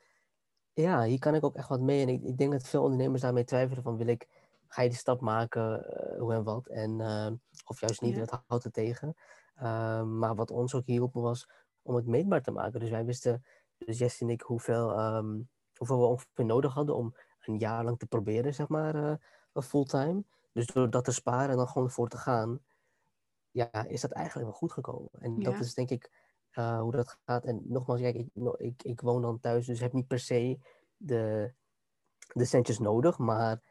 [0.77, 2.03] ja, hier kan ik ook echt wat mee.
[2.03, 4.29] En ik, ik denk dat veel ondernemers daarmee twijfelen van, wil ik,
[4.69, 6.67] ga je die stap maken, eh, hoe en wat?
[6.67, 7.33] En, eh,
[7.65, 8.21] of juist niet, Ja.
[8.25, 9.15] wat houdt het tegen?
[9.55, 11.49] Ehm, maar wat ons ook hielp was
[11.83, 12.81] om het meetbaar te maken.
[12.81, 13.45] Dus wij wisten,
[13.79, 15.41] dus Jess en ik, hoeveel, ehm,
[15.77, 20.25] hoeveel we ongeveer nodig hadden om een jaar lang te proberen, zeg maar, eh, fulltime.
[20.53, 22.61] Dus door dat te sparen en dan gewoon voor te gaan,
[23.51, 25.09] ja, is dat eigenlijk wel goed gekomen.
[25.19, 26.26] En dat is denk ik
[26.57, 27.45] eh, hoe dat gaat.
[27.45, 30.59] En nogmaals, kijk, ik, ik, ik woon dan thuis, dus heb niet per se
[30.97, 31.53] de,
[32.33, 33.19] de centjes nodig.
[33.19, 33.62] Maar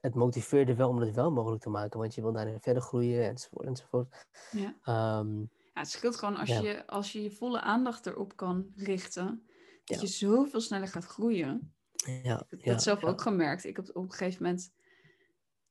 [0.00, 3.28] het motiveerde wel om het wel mogelijk te maken, want je wil daarin verder groeien
[3.28, 4.26] enzovoort enzovoort.
[4.50, 4.76] Ja.
[4.82, 5.40] Ehm,
[5.74, 6.60] Ja, het scheelt gewoon als, Ja.
[6.60, 9.46] je, als je je volle aandacht erop kan richten,
[9.84, 10.00] dat Ja.
[10.00, 11.74] je zoveel sneller gaat groeien.
[12.22, 13.64] ja, Ik heb dat zelf ook gemerkt.
[13.64, 14.72] Ik heb op een gegeven moment.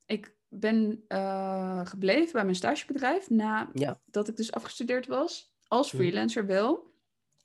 [0.05, 5.50] Ik ben eh, gebleven bij mijn stagebedrijf nadat ik dus afgestudeerd was.
[5.71, 6.89] Als freelancer wel.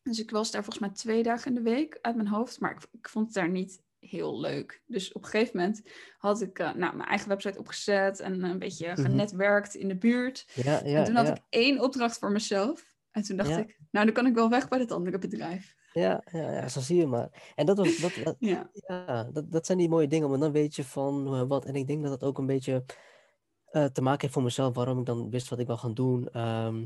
[0.03, 2.61] Dus ik was daar volgens mij twee dagen in de week uit mijn hoofd.
[2.61, 4.83] Maar ik, ik vond het daar niet heel leuk.
[4.87, 5.83] Dus op een gegeven moment
[6.19, 9.01] had ik eh, nou, mijn eigen website opgezet en een beetje Mhm.
[9.03, 10.47] genetwerkt in de buurt.
[10.55, 11.35] Ja, ja, en toen had ja.
[11.35, 12.95] ik één opdracht voor mezelf.
[13.11, 15.75] En toen dacht ik, nou dan kan ik wel weg bij dat andere bedrijf.
[15.93, 17.53] Ja, ja, ja, zo zie je maar.
[17.55, 20.53] En dat was, dat, dat, Ja, ja, dat, dat zijn die mooie dingen, want dan
[20.53, 21.65] weet je van eh, wat.
[21.65, 22.85] En ik denk dat dat ook een beetje
[23.67, 26.29] eh, te maken heeft voor mezelf, waarom ik dan wist wat ik wil gaan doen.
[26.29, 26.85] Ehm,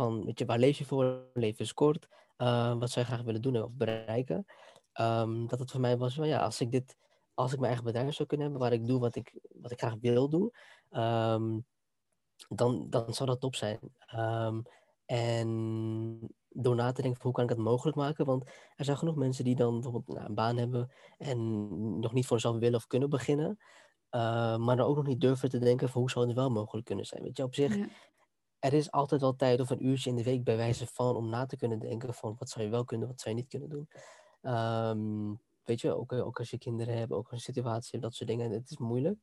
[0.00, 1.30] van, weet je, waar leef je voor?
[1.34, 2.08] Leven is kort.
[2.36, 4.44] Eh, wat zou je graag willen doen of bereiken?
[4.92, 6.96] Ehm, dat het voor mij was van, ja, als ik dit,
[7.34, 9.78] als ik mijn eigen bedrijf zou kunnen hebben, waar ik doe wat ik, wat ik
[9.78, 10.52] graag wil doen,
[10.90, 11.58] ehm,
[12.48, 13.78] dan, dan zou dat top zijn.
[13.98, 14.60] Ehm,
[15.04, 15.48] en
[16.48, 18.44] door na te denken hoe kan ik het mogelijk maken, want
[18.76, 21.38] er zijn genoeg mensen die dan bijvoorbeeld nou, een baan hebben en
[22.00, 23.58] nog niet voor zichzelf willen of kunnen beginnen,
[24.08, 26.86] eh, maar dan ook nog niet durven te denken van hoe zou het wel mogelijk
[26.86, 27.22] kunnen zijn.
[27.22, 27.76] Weet je, op zich,
[28.60, 31.28] er is altijd wel tijd of een uurtje in de week bij wijze van om
[31.28, 33.68] na te kunnen denken van wat zou je wel kunnen, wat zou je niet kunnen
[33.68, 33.88] doen.
[34.42, 38.02] Ehm, weet je, ook, ook als je kinderen hebt, ook als je een situatie hebt,
[38.02, 38.50] dat soort dingen.
[38.50, 39.18] Het is moeilijk,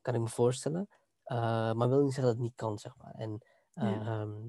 [0.00, 0.88] kan ik me voorstellen.
[1.22, 3.12] Eh, maar wil niet zeggen dat het niet kan, zeg maar.
[3.14, 3.38] En,
[3.74, 4.00] Ja.
[4.00, 4.48] ehm,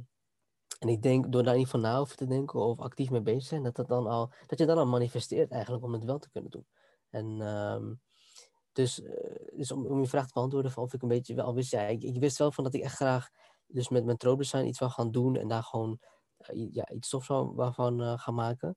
[0.80, 3.42] en ik denk, door daar niet van na over te denken of actief mee bezig
[3.42, 6.20] te zijn, dat, dat, dan al, dat je dan al manifesteert eigenlijk om het wel
[6.20, 6.68] te kunnen doen.
[7.10, 7.94] En ehm,
[8.72, 11.54] dus, eh, dus om, om je vraag te beantwoorden van of ik een beetje wel
[11.54, 13.30] wist, ja, ik, ik wist wel van dat ik echt graag
[13.68, 16.00] dus met mijn troopdesign iets wil gaan doen en daar gewoon
[16.38, 18.76] eh, ja, iets tof zou waarvan eh, gaan maken.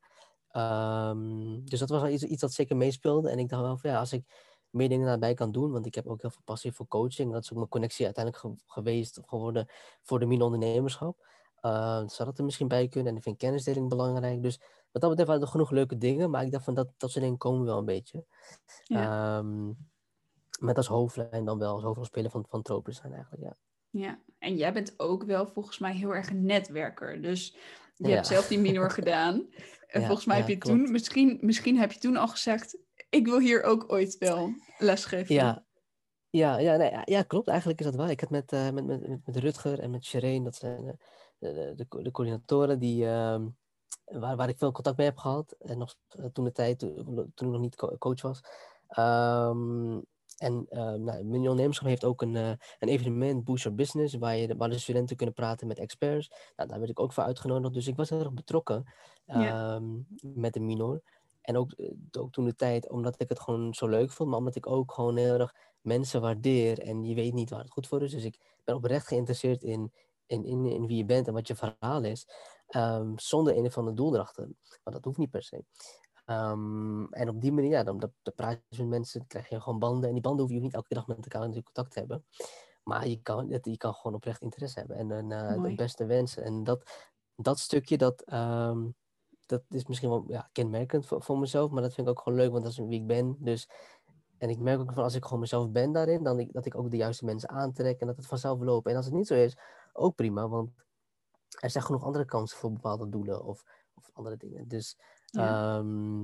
[0.48, 3.30] Ehm, dus dat was iets, iets dat zeker meespeelde.
[3.30, 5.94] En ik dacht wel van ja, als ik meer dingen daarbij kan doen, want ik
[5.94, 7.32] heb ook heel veel passie voor coaching.
[7.32, 9.66] Dat is ook mijn connectie uiteindelijk ge- geweest geworden
[10.02, 11.26] voor de mini-ondernemerschap.
[11.60, 14.42] Eh, zou dat er misschien bij kunnen en ik vind kennisdeling belangrijk.
[14.42, 14.60] Dus
[14.92, 17.24] wat dat betreft waren er genoeg leuke dingen, maar ik dacht van dat, dat soort
[17.24, 18.24] dingen komen wel een beetje.
[18.84, 19.38] ja.
[19.38, 19.72] Ehm,
[20.60, 23.56] met als hoofdlijn dan wel als hoofdrolspeler van, van Troop zijn eigenlijk, ja.
[23.98, 27.22] Ja, en jij bent ook wel volgens mij heel erg een netwerker.
[27.22, 27.56] Dus
[27.96, 28.14] je Ja.
[28.14, 29.34] hebt zelf die minor gedaan.
[29.86, 30.78] En Ja, volgens mij ja, heb je klopt.
[30.78, 32.78] toen, misschien, misschien heb je toen al gezegd,
[33.10, 35.34] ik wil hier ook ooit wel lesgeven.
[35.34, 35.64] Ja,
[36.30, 37.48] ja, ja, nee, ja, klopt.
[37.48, 38.10] Eigenlijk is dat waar.
[38.10, 40.92] Ik had met, eh, met, met, met- met Rutger en met Shireen, dat zijn eh,
[41.38, 43.46] de, de, de, de coördinatoren die, ehm,
[44.04, 45.52] waar, waar ik veel contact mee heb gehad.
[45.58, 46.94] En nog eh, toen de tijd, toen,
[47.34, 48.40] toen ik nog niet co- coach was.
[48.88, 49.98] Ehm,
[50.36, 54.36] en ehm nou, Mini Ondernemerschap heeft ook een, eh, een evenement, Boost Your Business, waar,
[54.36, 56.30] je, de- waar de studenten kunnen praten met experts.
[56.56, 57.74] Nou, daar werd ik ook voor uitgenodigd.
[57.74, 58.84] Dus ik was heel erg betrokken
[59.24, 59.76] Ja.
[59.76, 59.84] ehm,
[60.20, 61.02] met de minor.
[61.40, 64.38] En ook, eh, ook toen de tijd, omdat ik het gewoon zo leuk vond, maar
[64.38, 67.86] omdat ik ook gewoon heel erg mensen waardeer en je weet niet waar het goed
[67.86, 68.10] voor is.
[68.10, 69.92] Dus ik ben oprecht geïnteresseerd in,
[70.26, 72.28] in, in, in wie je bent en wat je verhaal is,
[72.66, 74.48] ehm, zonder een of andere doel erachter.
[74.84, 75.64] Maar dat hoeft niet per se.
[76.26, 79.48] Ehm, en op die manier, ja, dan, dan, dan praat je met mensen, dan krijg
[79.48, 80.06] je gewoon banden.
[80.08, 82.24] En die banden hoef je ook niet elke dag met elkaar in contact te hebben.
[82.82, 86.44] Maar je kan, het- je kan gewoon oprecht interesse hebben en eh, het beste wensen.
[86.44, 88.86] En dat, dat stukje, dat, ehm,
[89.46, 92.38] dat is misschien wel ja, kenmerkend voor, voor mezelf, maar dat vind ik ook gewoon
[92.38, 93.36] leuk, want dat is wie ik ben.
[93.38, 93.68] Dus,
[94.38, 96.74] en ik merk ook van als ik gewoon mezelf ben daarin, dan ik, dat ik
[96.74, 98.86] ook de juiste mensen aantrek en dat het vanzelf loopt.
[98.86, 99.56] En als het niet zo is,
[99.92, 100.70] ook prima, want
[101.60, 104.68] er zijn genoeg andere kansen voor bepaalde doelen of, of andere dingen.
[104.68, 104.98] Dus
[105.30, 105.78] Ja.
[105.78, 106.22] Ehm,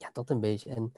[0.00, 0.74] ja, dat een beetje.
[0.74, 0.92] En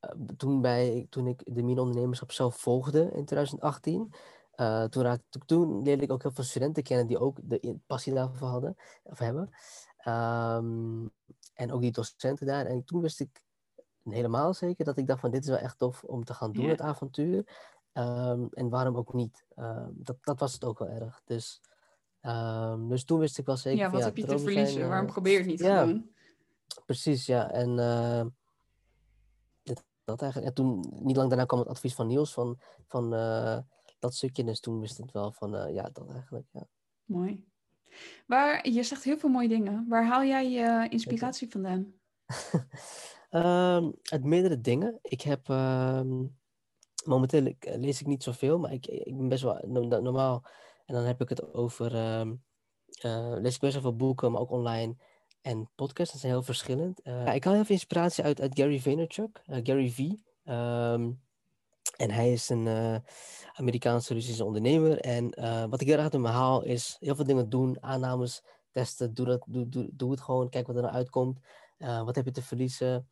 [0.00, 4.12] eh, toen, bij, toen ik de mini-ondernemerschap zelf volgde in 2018,
[4.52, 8.14] eh, toen, raakte, toen leerde ik ook heel veel studenten kennen die ook de passie
[8.14, 9.50] daarvoor hadden, of hebben.
[9.96, 11.06] Ehm,
[11.54, 12.66] en ook die docenten daar.
[12.66, 13.42] En toen wist ik
[14.02, 16.68] helemaal zeker dat ik dacht van dit is wel echt tof om te gaan doen,
[16.68, 17.70] het avontuur.
[17.92, 19.44] Ehm, en waarom ook niet?
[19.90, 21.22] Dat, dat was het ook wel erg.
[21.24, 21.60] Dus,
[22.22, 24.82] ehm, dus toen wist ik wel zeker Ja, wat heb je te zijn, verliezen?
[24.82, 25.80] eh, Waarom probeer je het niet ja.
[25.80, 26.10] gewoon?
[26.86, 27.50] Precies, ja.
[27.50, 28.24] En eh,
[29.62, 30.50] dit- dat eigenlijk.
[30.50, 33.58] En toen, niet lang daarna kwam het advies van Niels van, van eh,
[33.98, 34.44] dat stukje.
[34.44, 36.68] Dus toen wist het wel van, eh, ja, dat eigenlijk, ja.
[37.04, 37.44] Mooi.
[38.26, 39.86] Waar, je zegt heel veel mooie dingen.
[39.88, 41.92] Waar haal jij je inspiratie vandaan?
[43.30, 44.98] Ehm, uit meerdere dingen.
[45.02, 46.24] Ik heb, ehm,
[47.04, 50.00] momenteel ik, eh, lees ik niet zoveel, maar ik, ik ben best wel no- no-
[50.00, 50.44] normaal.
[50.92, 52.34] En dan heb ik het over, ehm,
[53.00, 54.96] eh, lees ik best wel veel boeken, maar ook online.
[55.40, 57.00] En podcasts, dat zijn heel verschillend.
[57.02, 59.98] Eh, ik haal heel veel inspiratie uit, uit Gary Vaynerchuk, eh, Gary V.
[60.44, 61.10] Ehm,
[61.96, 62.68] en hij is een
[63.52, 65.00] Amerikaanse Russische ondernemer.
[65.00, 65.30] En
[65.70, 69.14] wat ik heel uit hem haal is heel veel dingen doen, aannames testen.
[69.14, 71.38] Doe, dat, doe, doe, doe het gewoon, kijk wat er nou uitkomt.
[71.78, 73.08] Wat heb je te verliezen?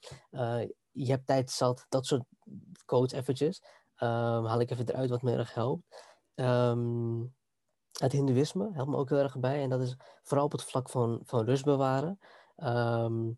[0.90, 2.22] Je hebt tijd zat, dat soort
[2.86, 3.62] codes eventjes.
[3.96, 5.82] ehm, haal ik even eruit wat me erg helpt.
[6.34, 7.22] Ehm,
[7.98, 9.62] het Hindoeïsme helpt me ook heel erg bij.
[9.62, 12.18] En dat is vooral op het vlak van, van rust bewaren.
[12.56, 13.30] Ehm,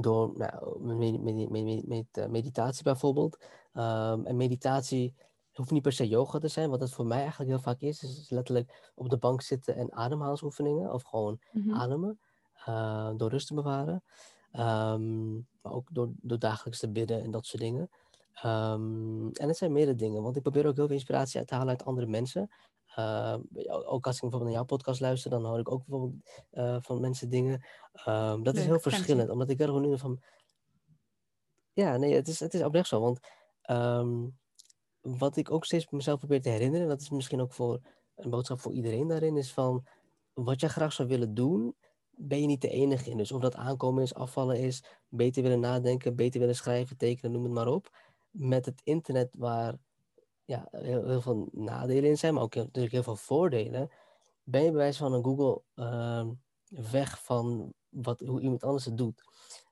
[0.00, 3.44] door nou, med med med med meditatie bijvoorbeeld.
[4.24, 5.14] en meditatie
[5.52, 6.70] hoeft niet per se yoga te zijn.
[6.70, 9.92] Wat het voor mij eigenlijk heel vaak is, is letterlijk op de bank zitten en
[9.92, 10.92] ademhalingsoefeningen.
[10.92, 11.70] Of gewoon Mhm.
[11.74, 12.20] ademen.
[12.64, 14.02] eh, door rust te bewaren.
[14.50, 17.90] Ehm, maar ook door, door dagelijks te bidden en dat soort dingen.
[18.32, 21.54] Ehm, en het zijn meerdere dingen, want ik probeer ook heel veel inspiratie uit te
[21.54, 22.50] halen uit andere mensen.
[22.94, 26.76] Ehm, ook als ik bijvoorbeeld naar jouw podcast luister, dan hoor ik ook bijvoorbeeld eh,
[26.80, 27.64] van mensen dingen.
[27.92, 30.22] Ehm, dat is heel verschillend, omdat ik er gewoon nu van.
[31.72, 33.00] Ja, nee, het is, het is oprecht zo.
[33.00, 33.20] Want
[33.62, 34.26] ehm,
[35.00, 37.80] wat ik ook steeds mezelf probeer te herinneren, dat is misschien ook voor
[38.14, 39.86] een boodschap voor iedereen daarin, is van
[40.32, 41.76] wat jij graag zou willen doen,
[42.10, 43.16] ben je niet de enige in.
[43.16, 47.44] Dus of dat aankomen is, afvallen is, beter willen nadenken, beter willen schrijven, tekenen, noem
[47.44, 47.96] het maar op.
[48.30, 49.78] Met het internet waar
[50.50, 53.90] ja, heel, heel veel nadelen in zijn, maar ook heel- natuurlijk heel veel voordelen,
[54.42, 56.30] ben je bij wijze van een Google ehm,
[56.90, 59.22] weg van wat, hoe iemand anders het doet.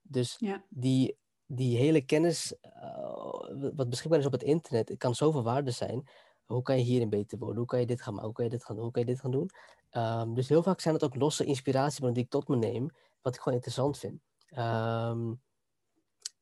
[0.03, 0.65] Dus Ja.
[0.69, 5.71] die, die hele kennis, eh, wat beschikbaar is op het internet, het kan zoveel waarde
[5.71, 6.09] zijn.
[6.47, 7.57] Hoe kan je hierin beter worden?
[7.57, 8.27] Hoe kan je dit gaan maken?
[8.29, 8.85] Hoe kan je dit gaan doen?
[8.85, 9.51] Hoe kan je dit gaan doen?
[9.91, 12.91] Ehm, dus heel vaak zijn het ook losse inspiratiebronnen die ik tot me neem,
[13.23, 14.21] wat ik gewoon interessant vind.
[14.49, 15.33] Ehm,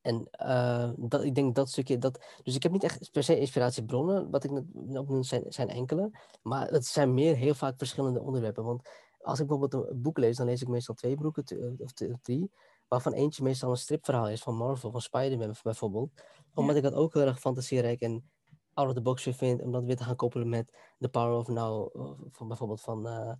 [0.07, 3.39] en eh, dat, ik denk dat stukje, dat, dus ik heb niet echt per se
[3.39, 8.21] inspiratiebronnen, wat ik net opnoem zijn, zijn enkele, maar het zijn meer heel vaak verschillende
[8.21, 8.63] onderwerpen.
[8.63, 8.89] Want
[9.21, 11.91] als ik bijvoorbeeld een boek lees, dan lees ik meestal twee boeken, t- of
[12.21, 12.51] drie,
[12.87, 16.09] waarvan eentje meestal een stripverhaal is van Marvel, van Spider-Man bijvoorbeeld.
[16.53, 18.29] Omdat ik dat ook heel erg fantasierijk en
[18.73, 21.37] out of the box weer vind, om dat weer te gaan koppelen met The Power
[21.37, 23.33] of Now, of van bijvoorbeeld van, eh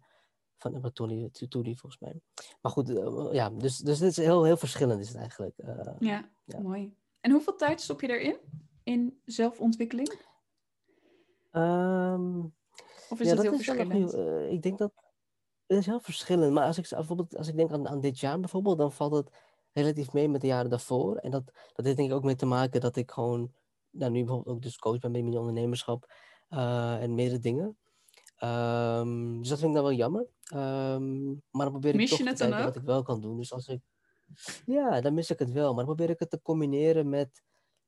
[0.57, 2.21] van Emma Tuli, Tuli, volgens mij.
[2.61, 5.57] Maar goed, eh, ja, dus, dus dit is heel, heel verschillend is het eigenlijk.
[5.57, 5.85] eh.
[5.99, 6.59] Ja, Ja.
[6.59, 6.95] mooi.
[7.21, 8.37] En hoeveel tijd stop je erin?
[8.83, 10.13] In zelfontwikkeling?
[11.51, 12.39] Ehm,
[13.09, 14.13] Of is ja, het dat heel is verschillend?
[14.13, 14.91] eh, ik denk dat
[15.67, 16.53] het is heel verschillend.
[16.53, 19.29] Maar als ik bijvoorbeeld als ik denk aan, aan dit jaar bijvoorbeeld, dan valt het
[19.73, 21.15] relatief mee met de jaren daarvoor.
[21.15, 21.43] En dat,
[21.73, 23.53] dat heeft denk ik ook mee te maken dat ik gewoon
[23.89, 26.13] nou, nu bijvoorbeeld ook dus coach ben bij mijn ondernemerschap
[26.49, 27.77] eh, en meerdere dingen.
[28.37, 30.27] Ehm, dus dat vind ik dan wel jammer.
[30.47, 33.37] Ehm, maar dan probeer ik Mis toch te het kijken wat ik wel kan doen.
[33.37, 33.81] Dus als ik
[34.65, 35.73] ja, dan mis ik het wel.
[35.73, 37.43] Maar dan probeer ik het te combineren met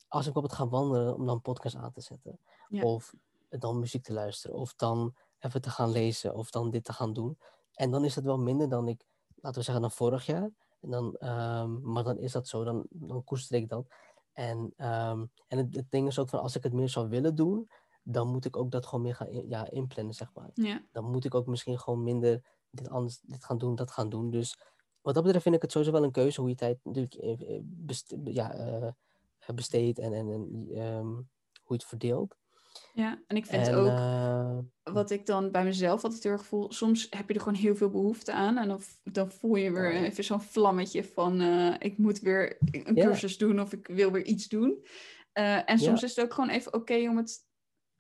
[0.08, 2.40] als ik bijvoorbeeld ga wandelen, om dan een podcast aan te zetten.
[2.68, 2.84] Ja.
[2.84, 3.14] Of
[3.50, 4.56] dan muziek te luisteren.
[4.56, 6.36] Of dan even te gaan lezen.
[6.36, 7.38] Of dan dit te gaan doen.
[7.74, 10.50] En dan is het wel minder dan ik, laten we zeggen, dan vorig jaar.
[10.82, 12.64] En dan, ehm, maar dan is dat zo.
[12.64, 13.88] Dan, dan koester ik dat.
[14.34, 17.36] En, ehm, en het, het ding is ook van, als ik het meer zou willen
[17.36, 17.70] doen,
[18.12, 21.12] dan moet ik ook dat gewoon meer gaan in- ja, inplannen, zeg maar Ja, dan
[21.12, 22.42] moet ik ook misschien gewoon minder
[22.72, 24.30] dit anders dit gaan doen, dat gaan doen.
[24.32, 24.60] Dus
[25.02, 27.56] wat dat betreft vind ik het sowieso wel een keuze hoe je tijd natuurlijk eh,
[27.56, 28.92] eh, best- ja, eh,
[29.56, 30.30] besteedt en, en,
[30.74, 31.24] ehm, hoe
[31.64, 32.36] je het verdeelt.
[32.94, 33.24] ja.
[33.28, 33.86] En ik vind en, ook,
[34.84, 37.76] wat ik dan bij mezelf altijd heel erg voel, soms heb je er gewoon heel
[37.76, 38.58] veel behoefte aan.
[38.58, 41.42] En dan, dan voel je weer even zo'n vlammetje van,
[41.80, 44.86] ik moet weer een cursus doen of ik wil weer iets doen.
[45.34, 47.48] En soms is het ook gewoon even oké om het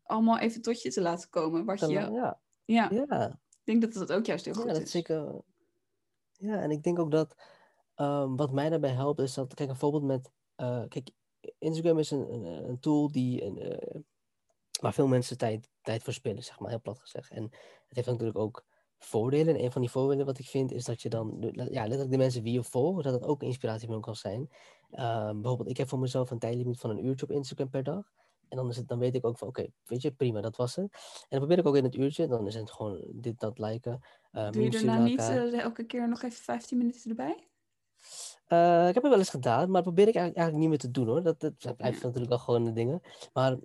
[0.09, 1.65] allemaal even tot je te laten komen.
[1.65, 4.81] Wat je, ja, ja, ja, ik denk dat dat ook juist heel ja, goed dat
[4.81, 4.91] is.
[4.91, 5.41] zeker.
[6.31, 7.35] Ja, en ik denk ook dat
[7.95, 11.09] ehm, wat mij daarbij helpt is dat, kijk, een voorbeeld met, eh, kijk,
[11.57, 13.99] Instagram is een, een, een tool die, een, eh,
[14.81, 17.31] waar veel mensen tijd, tijd verspillen, zeg maar, heel plat gezegd.
[17.31, 17.43] En
[17.87, 18.65] het heeft natuurlijk ook
[18.97, 19.55] voordelen.
[19.55, 22.17] En een van die voordelen wat ik vind is dat je dan, ja, letterlijk de
[22.17, 24.49] mensen wie je volgt, dat het ook inspiratiebron kan zijn.
[24.91, 28.11] Ehm, bijvoorbeeld, ik heb voor mezelf een tijdlimiet van een uurtje op Instagram per dag.
[28.49, 30.75] En dan, is het, dan weet ik ook van, oké, weet je, prima, dat was
[30.75, 30.85] het.
[30.93, 34.01] En dan probeer ik ook in het uurtje, dan is het gewoon dit, dat, liken.
[34.31, 37.47] eh, Doe je daarna niet eh, elke keer nog even 15 minuten erbij?
[38.45, 40.77] Eh, ik heb het wel eens gedaan, maar dat probeer ik eigenlijk, eigenlijk niet meer
[40.77, 41.23] te doen hoor.
[41.23, 42.03] Dat, dat blijft Ja.
[42.05, 43.01] natuurlijk wel gewoon de dingen.
[43.33, 43.57] Maar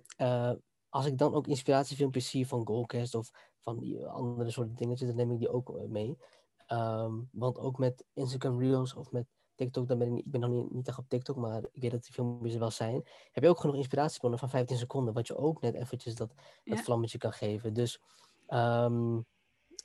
[0.89, 5.17] als ik dan ook inspiratiefilmpjes zie van Goalcast of van die andere soorten dingetjes, dan
[5.17, 6.17] neem ik die ook mee.
[6.65, 10.41] Ehm, want ook met Instagram Reels of met TikTok, dan ben ik, niet- ik ben
[10.41, 13.03] nog niet, niet echt op TikTok, maar ik weet dat die filmpjes er wel zijn.
[13.31, 16.29] Heb je ook genoeg inspiratiebronnen van 15 seconden, wat je ook net eventjes dat,
[16.63, 16.83] dat Ja.
[16.83, 17.73] vlammetje kan geven.
[17.73, 18.01] Dus
[18.47, 19.17] ehm,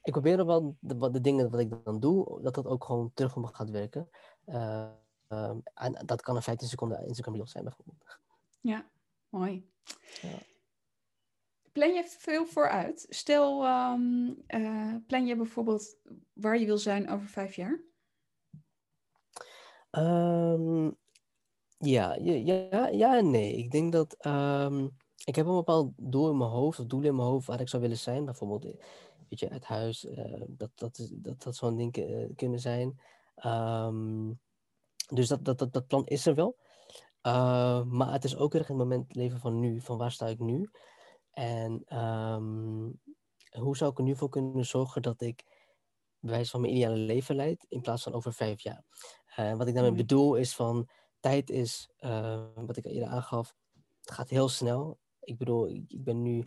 [0.03, 2.85] ik probeer er wel de, wat de dingen wat ik dan doe, dat dat ook
[2.85, 4.09] gewoon terug voor me gaat werken.
[4.45, 4.91] Eh,
[5.29, 8.19] ehm, en dat kan een 15 seconden Instagram Reel zijn bijvoorbeeld.
[8.61, 8.91] Ja,
[9.29, 9.71] mooi.
[10.23, 10.39] Ja.
[11.73, 13.07] Plan je veel vooruit?
[13.09, 15.97] Stel, ehm, eh, plan je bijvoorbeeld
[16.33, 17.81] waar je wil zijn over vijf jaar?
[19.91, 20.91] Ehm,
[21.79, 23.57] ja, ja, ja, en nee.
[23.57, 24.87] Ik denk dat ehm,
[25.25, 27.69] ik heb een bepaald doel in mijn hoofd, of doel in mijn hoofd waar ik
[27.69, 28.25] zou willen zijn.
[28.25, 28.85] Bijvoorbeeld, eh,
[29.29, 33.01] weet je, het huis, eh, dat, dat, dat, een ding eh, kunnen zijn.
[33.35, 34.33] Ehm,
[35.09, 36.57] dus dat, dat, dat, plan is er wel.
[37.87, 40.71] Maar het is ook erg het moment leven van nu, van waar sta ik nu?
[41.31, 41.85] En
[43.51, 45.45] hoe zou ik er nu voor kunnen zorgen dat ik
[46.21, 48.85] bewijs van mijn ideale leven leid in plaats van over vijf jaar?
[49.39, 50.89] Uh, wat ik daarmee bedoel is van
[51.21, 53.55] tijd is, uh, wat ik eerder aangaf,
[54.01, 54.99] het gaat heel snel.
[55.21, 56.45] Ik bedoel, ik, ben nu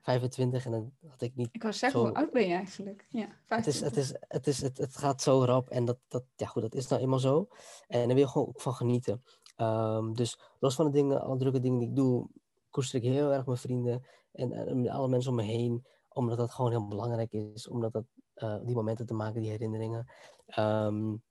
[0.00, 1.48] 25 en dan had ik niet.
[1.52, 3.06] Ik wou zeggen, hoe oud ben je eigenlijk?
[3.08, 3.54] Ja, 25.
[3.54, 6.46] Het, is, het, is, het, is, het, het gaat zo rap en dat, dat, ja,
[6.46, 7.48] goed, dat is nou eenmaal zo.
[7.86, 9.22] En daar wil je gewoon ook van genieten.
[9.56, 12.28] Um, dus los van de dingen, alle drukke dingen die ik doe,
[12.70, 15.86] koester ik heel erg mijn vrienden en, en alle mensen om me heen.
[16.08, 17.68] Omdat dat gewoon heel belangrijk is.
[17.68, 18.04] Omdat dat,
[18.42, 20.10] uh, die momenten te maken, die herinneringen.
[20.58, 21.22] Um,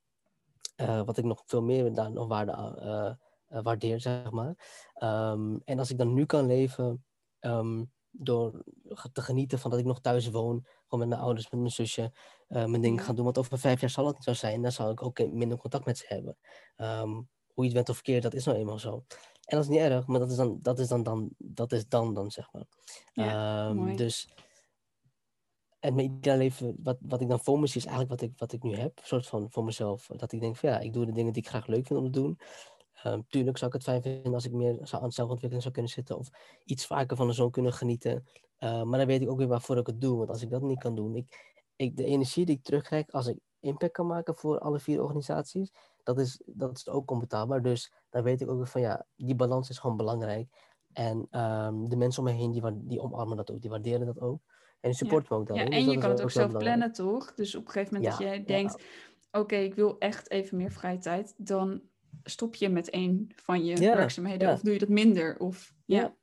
[0.77, 2.51] uh, wat ik nog veel meer daar nog waarde,
[3.49, 4.55] uh, waardeer, zeg maar.
[5.03, 7.05] Um, en als ik dan nu kan leven
[8.11, 8.63] door
[9.11, 10.65] te genieten van dat ik nog thuis woon.
[10.83, 12.11] Gewoon met mijn ouders, met mijn zusje,
[12.47, 13.23] mijn dingen gaan doen.
[13.25, 14.61] Want over vijf jaar zal het niet zo zijn.
[14.61, 16.37] Dan zal ik ook minder contact met ze hebben.
[17.53, 19.03] Hoe je het bent of verkeerd, dat is nou eenmaal zo.
[19.45, 21.87] En dat is niet erg, maar dat is dan, dat is dan, dan, dat is
[21.87, 22.65] dan, dan zeg maar.
[23.13, 24.29] Ja, dus,
[25.79, 28.37] en mijn ideale leven, wat, wat ik dan voor me zie, is eigenlijk wat ik,
[28.37, 28.97] wat ik nu heb.
[28.97, 30.07] Een soort van voor mezelf.
[30.07, 32.05] Dat ik denk van ja, ik doe de dingen die ik graag leuk vind om
[32.05, 32.39] te doen.
[33.05, 36.17] Um, tuurlijk zou ik het fijn vinden als ik meer aan zelfontwikkeling zou kunnen zitten.
[36.17, 36.29] Of
[36.65, 38.25] iets vaker van de zon kunnen genieten.
[38.59, 40.17] Uh, maar dan weet ik ook weer waarvoor ik het doe.
[40.17, 41.15] Want als ik dat niet kan doen.
[41.15, 45.01] Ik, ik, de energie die ik terugkrijg als ik impact kan maken voor alle vier
[45.01, 45.71] organisaties
[46.15, 47.61] dat is, dat is ook onbetaalbaar.
[47.61, 50.49] Dus daar weet ik ook van ja, die balans is gewoon belangrijk.
[50.93, 54.19] En um, de mensen om me heen, die, die omarmen dat ook, die waarderen dat
[54.19, 54.41] ook.
[54.81, 55.65] En me ook daarin.
[55.65, 57.33] Ja, dus en je kan het ook zelf plannen, toch?
[57.33, 58.83] Dus op een gegeven moment dat jij denkt,
[59.31, 61.81] oké, ik wil echt even meer vrije tijd, dan
[62.23, 65.39] stop je met één van je werkzaamheden of doe je dat minder.
[65.39, 66.15] Of, ja.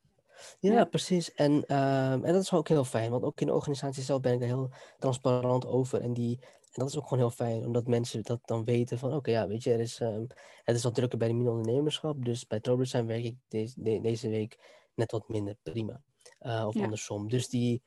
[0.60, 1.34] Ja, precies.
[1.34, 4.32] En, um, en dat is ook heel fijn, want ook in de organisatie zelf ben
[4.32, 6.00] ik er heel transparant over.
[6.00, 9.14] En die, en dat is ook gewoon heel fijn, omdat mensen dat dan weten van,
[9.14, 10.26] oké, ja, weet je, er is, um,
[10.62, 14.58] het is wat drukker bij de mini-ondernemerschap, dus bij zijn werk ik deze, deze week
[14.94, 16.02] net wat minder, prima.
[16.40, 17.28] Uh, of andersom.
[17.28, 17.82] Dus die,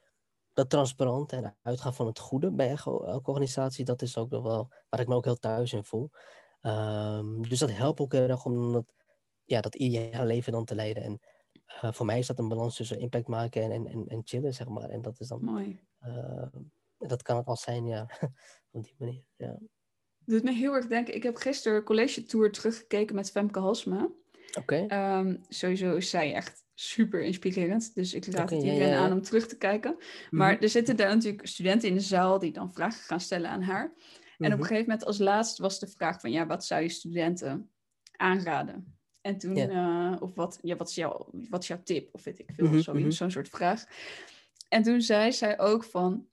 [0.54, 5.00] dat transparant en uitgaan van het goede bij elke, organisatie, dat is ook wel waar
[5.00, 6.10] ik me ook heel thuis in voel.
[6.62, 8.86] Um, dus dat helpt ook heel erg om dat,
[9.44, 11.04] ja, dat ideale leven dan te leiden.
[11.04, 11.20] En
[11.84, 14.68] uh, voor mij is dat een balans tussen impact maken en, en, en, chillen, zeg
[14.68, 14.90] maar.
[14.90, 15.44] En dat is dan...
[15.44, 15.80] Mooi.
[16.02, 16.48] Uh,
[16.98, 18.10] dat kan het al zijn, ja.
[18.72, 19.58] Op die manier, ja.
[20.26, 21.16] Doet me heel erg denken.
[21.16, 24.10] Ik heb gisteren college tour teruggekeken met Femke Halsma.
[24.58, 24.84] Oké.
[24.84, 25.20] Okay.
[25.20, 27.96] Um, sowieso is zij echt super inspirerend.
[27.96, 29.98] Dus ik raad het iedereen aan om terug te kijken.
[30.30, 33.50] Maar mm er zitten daar natuurlijk studenten in de zaal die dan vragen gaan stellen
[33.50, 33.84] aan haar.
[33.84, 34.62] En op een mhm.
[34.62, 36.32] gegeven moment als laatst was de vraag van...
[36.32, 37.70] ja, wat zou je studenten
[38.12, 38.98] aanraden?
[39.22, 42.10] En toen, uh, of wat, ja, wat, is jouw, wat is jouw tip?
[42.12, 42.82] Of weet ik veel, -hmm.
[42.82, 43.86] zo'n zo soort vraag.
[44.70, 46.28] En toen zei zij ook van,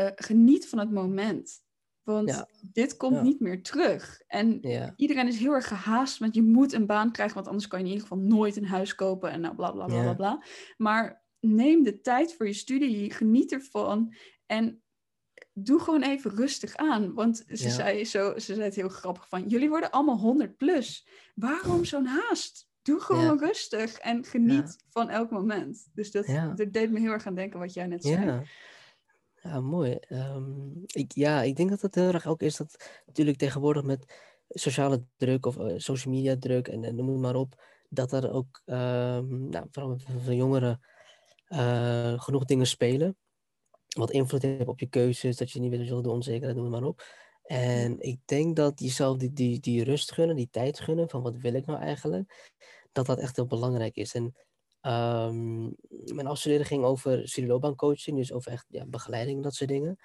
[0.00, 1.64] uh, geniet van het moment.
[2.06, 4.22] Want dit komt niet meer terug.
[4.26, 4.66] En
[4.96, 7.84] iedereen is heel erg gehaast, want je moet een baan krijgen, want anders kan je
[7.84, 10.44] in ieder geval nooit een huis kopen en nou bla bla bla bla bla.
[10.76, 14.14] Maar neem de tijd voor je studie, geniet ervan
[14.46, 14.82] en
[15.52, 17.14] doe gewoon even rustig aan.
[17.14, 21.08] Want ze, zei, zo, ze zei het heel grappig van, jullie worden allemaal 100 plus.
[21.34, 22.68] Waarom zo'n haast?
[22.82, 25.88] Doe gewoon rustig en geniet van elk moment.
[25.94, 28.42] Dus dat, dat, deed me heel erg aan denken wat jij net zei.
[29.46, 29.98] Ja, mooi.
[30.08, 34.14] Um, ik, ja, ik denk dat het heel erg ook is dat natuurlijk tegenwoordig met
[34.48, 38.32] sociale druk of uh, social media druk en, en noem het maar op, dat er
[38.32, 40.80] ook, um, nou, vooral van jongeren,
[41.48, 43.16] uh, genoeg dingen spelen.
[43.96, 46.56] Wat invloed heeft op je keuzes, dat je niet weet wat je wil doen, onzekerheid,
[46.56, 47.02] noem het maar op.
[47.42, 51.36] En ik denk dat jezelf die, die, die rust gunnen, die tijd gunnen, van wat
[51.36, 52.52] wil ik nou eigenlijk,
[52.92, 54.14] dat dat echt heel belangrijk is.
[54.14, 54.34] En
[54.86, 55.76] Um,
[56.14, 59.98] mijn afstuderen ging over studieloopbaancoaching, dus over echt ja, begeleiding, dat soort dingen.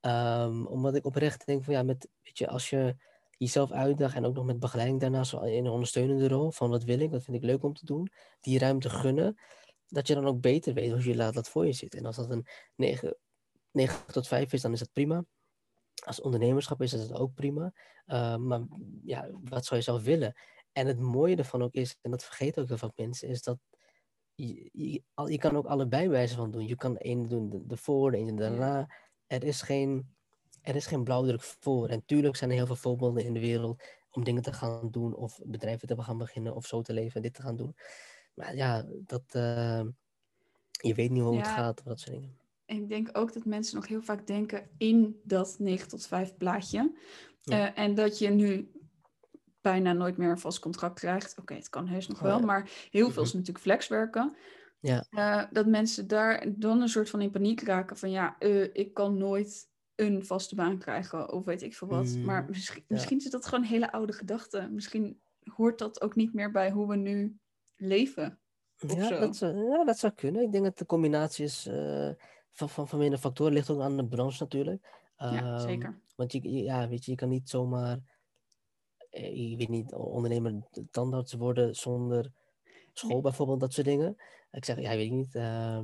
[0.00, 2.96] Um, omdat ik oprecht denk van ja, met, weet je, als je
[3.36, 6.98] jezelf uitdaagt en ook nog met begeleiding daarnaast in een ondersteunende rol van wat wil
[6.98, 9.38] ik, wat vind ik leuk om te doen, die ruimte gunnen,
[9.88, 11.94] dat je dan ook beter weet hoe je laat dat voor je zit.
[11.94, 13.16] En als dat een 9,
[13.70, 15.24] 9 tot 5 is, dan is dat prima.
[16.04, 17.72] Als ondernemerschap is dat ook prima.
[18.06, 18.60] Uh, maar
[19.04, 20.34] ja, wat zou je zelf willen?
[20.72, 23.58] En het mooie ervan ook is, en dat vergeten ook heel veel mensen, is dat
[24.46, 26.66] je, je, je, kan ook allebei wijze van doen.
[26.66, 28.94] Je kan de ene doen de, de voor, de ene daarna.
[29.26, 30.14] Er is, geen,
[30.62, 31.88] er is geen blauwdruk voor.
[31.88, 35.14] En tuurlijk zijn er heel veel voorbeelden in de wereld om dingen te gaan doen
[35.14, 37.74] of bedrijven te gaan beginnen of zo te leven en dit te gaan doen.
[38.34, 39.82] Maar ja, dat, uh,
[40.70, 42.38] je weet niet hoe het gaat of dat soort dingen.
[42.64, 46.36] En ik denk ook dat mensen nog heel vaak denken in dat 9 tot 5
[46.36, 46.92] plaatje.
[47.44, 48.70] Uh, en dat je nu
[49.60, 51.38] bijna nooit meer een vast contract krijgt.
[51.38, 53.36] Oké, het kan heus nog wel, maar heel veel is mhm.
[53.36, 54.36] natuurlijk flexwerken.
[54.80, 55.04] Ja.
[55.10, 58.94] Uh, dat mensen daar dan een soort van in paniek raken van ja, uh, ik
[58.94, 62.06] kan nooit een vaste baan krijgen of weet ik veel wat.
[62.06, 64.68] Mm, maar misschien, misschien is dat gewoon een hele oude gedachte.
[64.70, 67.38] Misschien hoort dat ook niet meer bij hoe we nu
[67.76, 68.38] leven.
[68.76, 70.42] Ja dat, zou, ja, dat zou kunnen.
[70.42, 72.10] Ik denk dat de combinatie is uh,
[72.52, 73.52] van, van, van meerdere factoren.
[73.52, 74.86] Ligt ook aan de branche natuurlijk.
[75.16, 76.00] ja, ehm, zeker.
[76.16, 77.98] Want je, ja, weet je, je kan niet zomaar,
[79.10, 82.32] eh, je weet niet, ondernemer tandarts worden zonder
[82.92, 84.16] school bijvoorbeeld, dat soort dingen.
[84.50, 85.34] Ik zeg, ja, weet ik niet.
[85.34, 85.76] Uh,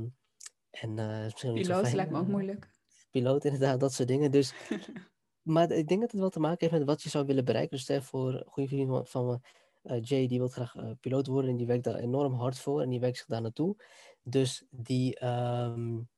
[0.70, 2.70] en, uh, misschien Piloot lijkt me ook moeilijk.
[3.10, 4.30] Piloot inderdaad, dat soort dingen.
[4.30, 4.54] Dus,
[5.42, 7.76] maar ik denk dat het wel te maken heeft met wat je zou willen bereiken.
[7.76, 9.38] Dus stel voor, een goede vriend van me,
[9.82, 12.88] uh, Jay, die wil graag piloot worden en die werkt daar enorm hard voor en
[12.88, 13.76] die werkt zich daar naartoe.
[14.22, 16.08] Dus die, um,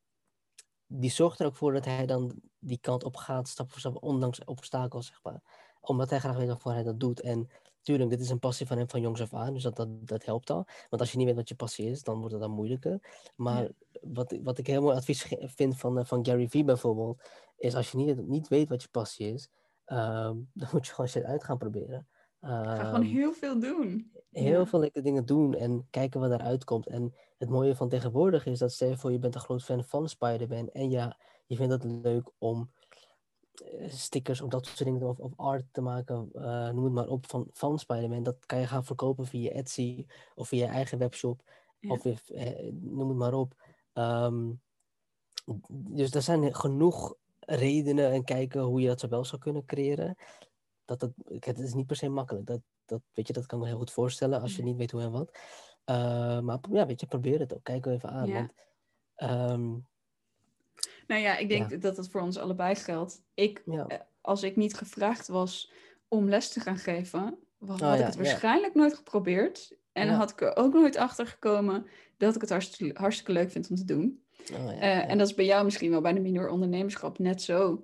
[0.86, 4.02] die zorgt er ook voor dat hij dan die kant op gaat, stap voor stap,
[4.02, 5.42] ondanks obstakels, zeg maar.
[5.80, 7.20] Omdat hij graag weet waarvoor hij dat doet.
[7.20, 7.48] En
[7.82, 10.24] tuurlijk, dit is een passie van hem van jongs af aan, dus dat, dat, dat
[10.24, 10.66] helpt al.
[10.88, 13.00] Want als je niet weet wat je passie is, dan wordt het dan moeilijker.
[13.36, 13.70] Maar
[14.02, 17.22] wat, wat ik heel mooi advies vind van, uh, van Gary Vee bijvoorbeeld,
[17.56, 19.48] is als je niet, niet weet wat je passie is,
[19.86, 22.06] um, dan moet je gewoon shit uit gaan proberen.
[22.40, 24.12] Ga gewoon ehm, heel veel doen.
[24.30, 26.86] Heel veel leuke dingen doen en kijken wat eruit komt.
[26.86, 29.84] En het mooie van tegenwoordig is dat stel je voor je bent een groot fan
[29.84, 31.16] van Spider-Man en ja,
[31.46, 32.77] je vindt het leuk om eh,
[33.88, 37.26] stickers of dat soort dingen of, of art te maken, uh, noem het maar op,
[37.26, 38.22] van, van Spider-Man.
[38.22, 41.42] Dat kan je gaan verkopen via Etsy of via je eigen webshop
[41.88, 43.54] of eh, noem het maar op.
[43.94, 44.60] Um,
[45.68, 50.16] dus er zijn genoeg redenen en kijken hoe je dat zo wel zou kunnen creëren
[50.84, 51.12] dat het,
[51.44, 52.46] het is niet per se makkelijk.
[52.46, 54.90] Dat, dat, weet je, dat kan ik me heel goed voorstellen als je niet weet
[54.90, 55.30] hoe en wat.
[55.90, 57.62] Uh, maar ja, weet je, probeer het ook.
[57.62, 58.32] Kijk even aan.
[58.32, 58.52] Want,
[59.50, 59.86] um,
[61.06, 63.22] nou ja, ik denk dat dat voor ons allebei geldt.
[63.34, 63.84] Ik, eh,
[64.20, 65.72] als ik niet gevraagd was
[66.08, 69.76] om les te gaan geven, had oh, ik het waarschijnlijk nooit geprobeerd.
[69.92, 73.50] En dan had ik er ook nooit achter gekomen dat ik het hartstikke, hartstikke leuk
[73.50, 74.22] vind om te doen.
[74.52, 77.82] Oh, uh, en dat is bij jou misschien wel bij de minor ondernemerschap net zo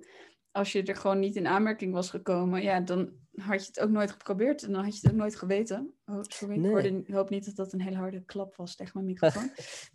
[0.55, 3.89] als je er gewoon niet in aanmerking was gekomen, ja, dan had je het ook
[3.89, 5.93] nooit geprobeerd en dan had je het ook nooit geweten.
[6.05, 9.51] Oh, sorry, ik hoop niet dat dat een hele harde klap was tegen mijn microfoon.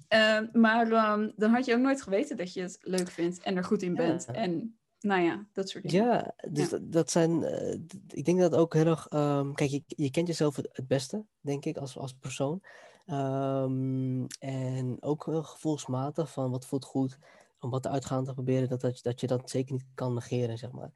[0.08, 3.56] uh, maar um, dan had je ook nooit geweten dat je het leuk vindt en
[3.56, 4.24] er goed in bent.
[4.24, 6.06] En nou ja, dat soort dingen.
[6.06, 7.74] Ja, dus Dat, zijn, uh,
[8.08, 11.24] ik denk dat ook heel erg, um, kijk, je, je kent jezelf het, het, beste,
[11.40, 12.62] denk ik, als, als persoon.
[13.06, 17.18] Um, en ook gevoelsmatig van wat voelt goed
[17.58, 20.70] om wat uitgaan te proberen, dat, dat, dat je dat zeker niet kan negeren, zeg
[20.70, 20.92] maar.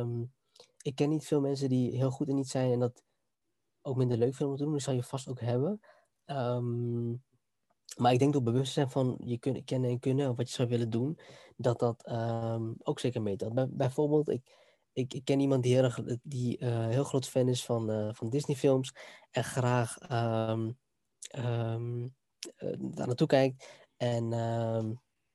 [0.00, 0.32] Um,
[0.82, 3.02] ik ken niet veel mensen die heel goed in iets zijn en dat
[3.82, 4.72] ook minder leuk vinden om te doen.
[4.72, 5.80] Dat zou je vast ook hebben.
[6.26, 7.22] Um,
[7.96, 10.90] maar ik denk dat bewustzijn van je kun, kennen en kunnen, wat je zou willen
[10.90, 11.18] doen,
[11.56, 13.54] dat dat um, ook zeker meetelt.
[13.54, 14.56] Bij, bijvoorbeeld, ik,
[14.92, 15.90] ik, ik ken iemand die heel,
[16.58, 18.94] uh, heel groot fan is van, uh, van Disney-films
[19.30, 19.96] en graag
[20.50, 20.78] um,
[21.36, 22.06] uh,
[22.78, 23.84] daar naartoe kijkt.
[23.96, 24.32] En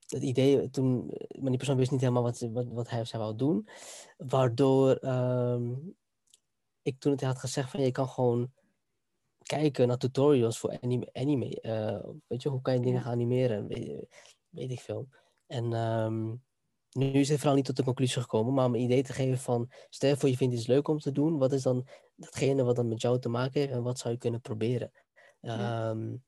[0.08, 1.06] het idee toen,
[1.38, 3.68] maar die persoon wist niet helemaal wat, wat, wat hij of zij wou doen.
[4.16, 5.96] Waardoor um,
[6.82, 8.52] ik toen het had gezegd van je kan gewoon
[9.42, 11.08] kijken naar tutorials voor anime.
[11.12, 13.66] anime uh, weet je, hoe kan je dingen gaan animeren?
[13.66, 14.06] Weet,
[14.48, 15.08] weet ik veel.
[15.46, 16.42] En um,
[16.92, 19.38] nu is het vooral niet tot de conclusie gekomen, maar om een idee te geven
[19.38, 22.76] van, stel voor je vindt iets leuk om te doen, wat is dan datgene wat
[22.76, 24.92] dan met jou te maken heeft en wat zou je kunnen proberen?
[25.40, 25.90] Ja.
[25.90, 26.24] Um,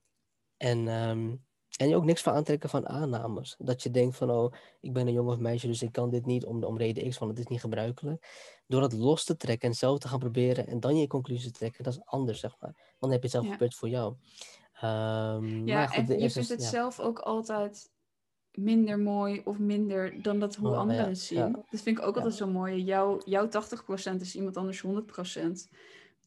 [0.57, 1.45] en um,
[1.81, 3.55] en je ook niks van aantrekken van aannames.
[3.59, 6.27] Dat je denkt van, oh, ik ben een jongen of meisje, dus ik kan dit
[6.27, 8.27] niet om, om reden X, want het is niet gebruikelijk.
[8.67, 11.59] Door dat los te trekken en zelf te gaan proberen en dan je conclusie te
[11.59, 12.73] trekken, dat is anders, zeg maar.
[12.75, 13.53] Want dan heb je het zelf ja.
[13.53, 14.15] gebeurd voor jou.
[14.83, 17.91] Um, ja, maar goed, en je vindt het zelf ook altijd
[18.51, 21.53] minder mooi of minder dan dat hoe oh, anderen het zien.
[21.71, 22.83] Dat vind ik ook altijd zo mooi.
[22.83, 24.89] Jouw, jouw 80% is iemand anders 100%.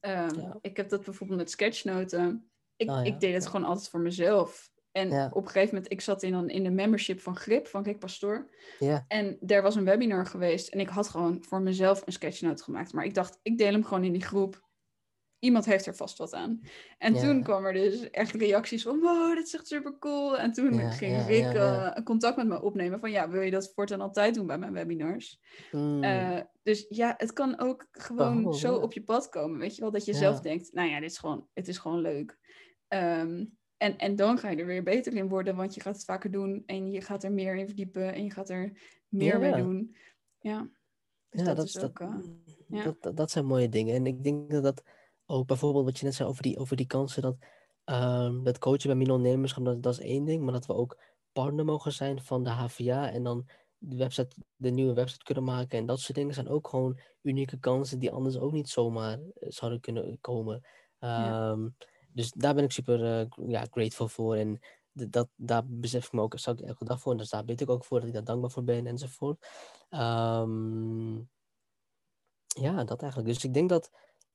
[0.02, 2.50] Um, ik heb dat bijvoorbeeld met sketchnoten.
[2.76, 4.72] Ik, oh, ik deed het gewoon altijd voor mezelf.
[4.94, 7.84] En op een gegeven moment, ik zat in, dan in de membership van Grip, van
[7.84, 8.50] Rick Pastoor.
[8.80, 9.06] Ja.
[9.08, 10.68] En daar was een webinar geweest.
[10.68, 12.94] En ik had gewoon voor mezelf een sketchnote gemaakt.
[12.94, 14.62] Maar ik dacht, ik deel hem gewoon in die groep.
[15.40, 16.62] Iemand heeft er vast wat aan.
[16.98, 20.38] En toen kwam er dus echt reacties van, wow, dit is echt super cool.
[20.38, 24.02] En toen ging Rick uh, contact met me opnemen van, ja, wil je dat voortaan
[24.02, 25.40] altijd doen bij mijn webinars?
[25.72, 26.04] Mm.
[26.04, 29.82] Uh, dus ja, het kan ook gewoon oh, zo op je pad komen, weet je
[29.82, 29.92] wel?
[29.92, 32.38] Dat je zelf denkt, nou ja, dit is gewoon, het is gewoon leuk.
[32.88, 36.06] Um, en, en dan ga je er weer beter in worden, want je gaat het
[36.06, 39.56] vaker doen en je gaat er meer in verdiepen en je gaat er meer mee
[39.56, 39.96] doen.
[40.40, 40.70] Ja,
[41.30, 42.00] dus ja, dat, is ook...
[42.00, 42.26] Dat, uh,
[42.68, 42.96] ja.
[43.00, 43.96] dat, dat, zijn mooie dingen.
[43.96, 44.84] En ik denk dat dat
[45.26, 47.36] ook bijvoorbeeld wat je net zei over die, over die kansen, dat,
[47.86, 50.98] um, dat coachen bij mini-ondernemerschap, dat, dat is één ding, maar dat we ook
[51.32, 55.78] partner mogen zijn van de HVA en dan de, website, de nieuwe website kunnen maken
[55.78, 59.50] en dat soort dingen zijn ook gewoon unieke kansen die anders ook niet zomaar eh,
[59.50, 60.66] zouden kunnen komen.
[61.00, 61.76] Um,
[62.14, 64.36] dus daar ben ik super uh, ja, grateful voor.
[64.36, 64.60] En
[64.92, 67.12] dat, daar besef ik me ook, zou ik elke dag voor.
[67.12, 69.48] En dus daar weet ik ook voor dat ik daar dankbaar voor ben enzovoort.
[69.90, 71.30] Um,
[72.48, 73.34] ja, dat eigenlijk.
[73.34, 73.92] Dus ik denk dat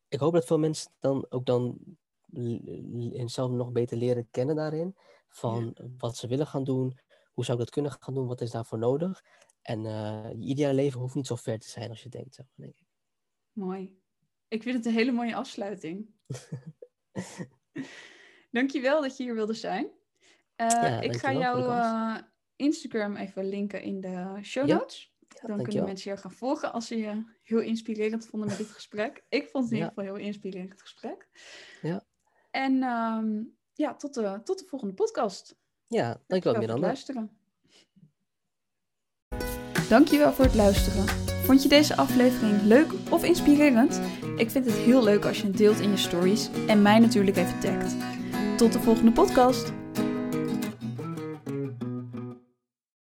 [0.09, 1.79] ik hoop dat veel mensen dan ook dan
[3.25, 4.97] zelf nog beter leren kennen daarin.
[5.29, 6.99] Van wat ze willen gaan doen,
[7.33, 9.23] hoe zou ik dat kunnen gaan doen, wat is daarvoor nodig.
[9.63, 12.79] En uh, je ideale leven hoeft niet zo ver te zijn als je denkt, denk
[12.79, 12.87] ik.
[13.53, 14.01] Mooi.
[14.49, 16.11] Ik vind het een hele mooie afsluiting.
[18.51, 19.89] Dankjewel dat je hier wilde zijn.
[20.57, 22.17] Uh, ik ga jouw uh,
[22.57, 25.17] Instagram even linken in de show notes.
[25.47, 29.25] Dan kunnen mensen je gaan volgen als ze je heel inspirerend vonden met dit gesprek.
[29.29, 31.29] Ik vond het in ieder geval heel inspirerend gesprek.
[31.83, 32.05] Ja.
[32.51, 35.57] En ehm, ja, tot de, tot de volgende podcast.
[35.87, 36.87] Ja, dankjewel Miranda.
[36.87, 37.39] luisteren.
[39.89, 41.28] Dankjewel voor het luisteren.
[41.49, 44.01] Vond je deze aflevering leuk of inspirerend?
[44.37, 47.37] Ik vind het heel leuk als je het deelt in je stories en mij natuurlijk
[47.37, 47.97] even tagt.
[48.57, 49.73] Tot de volgende podcast.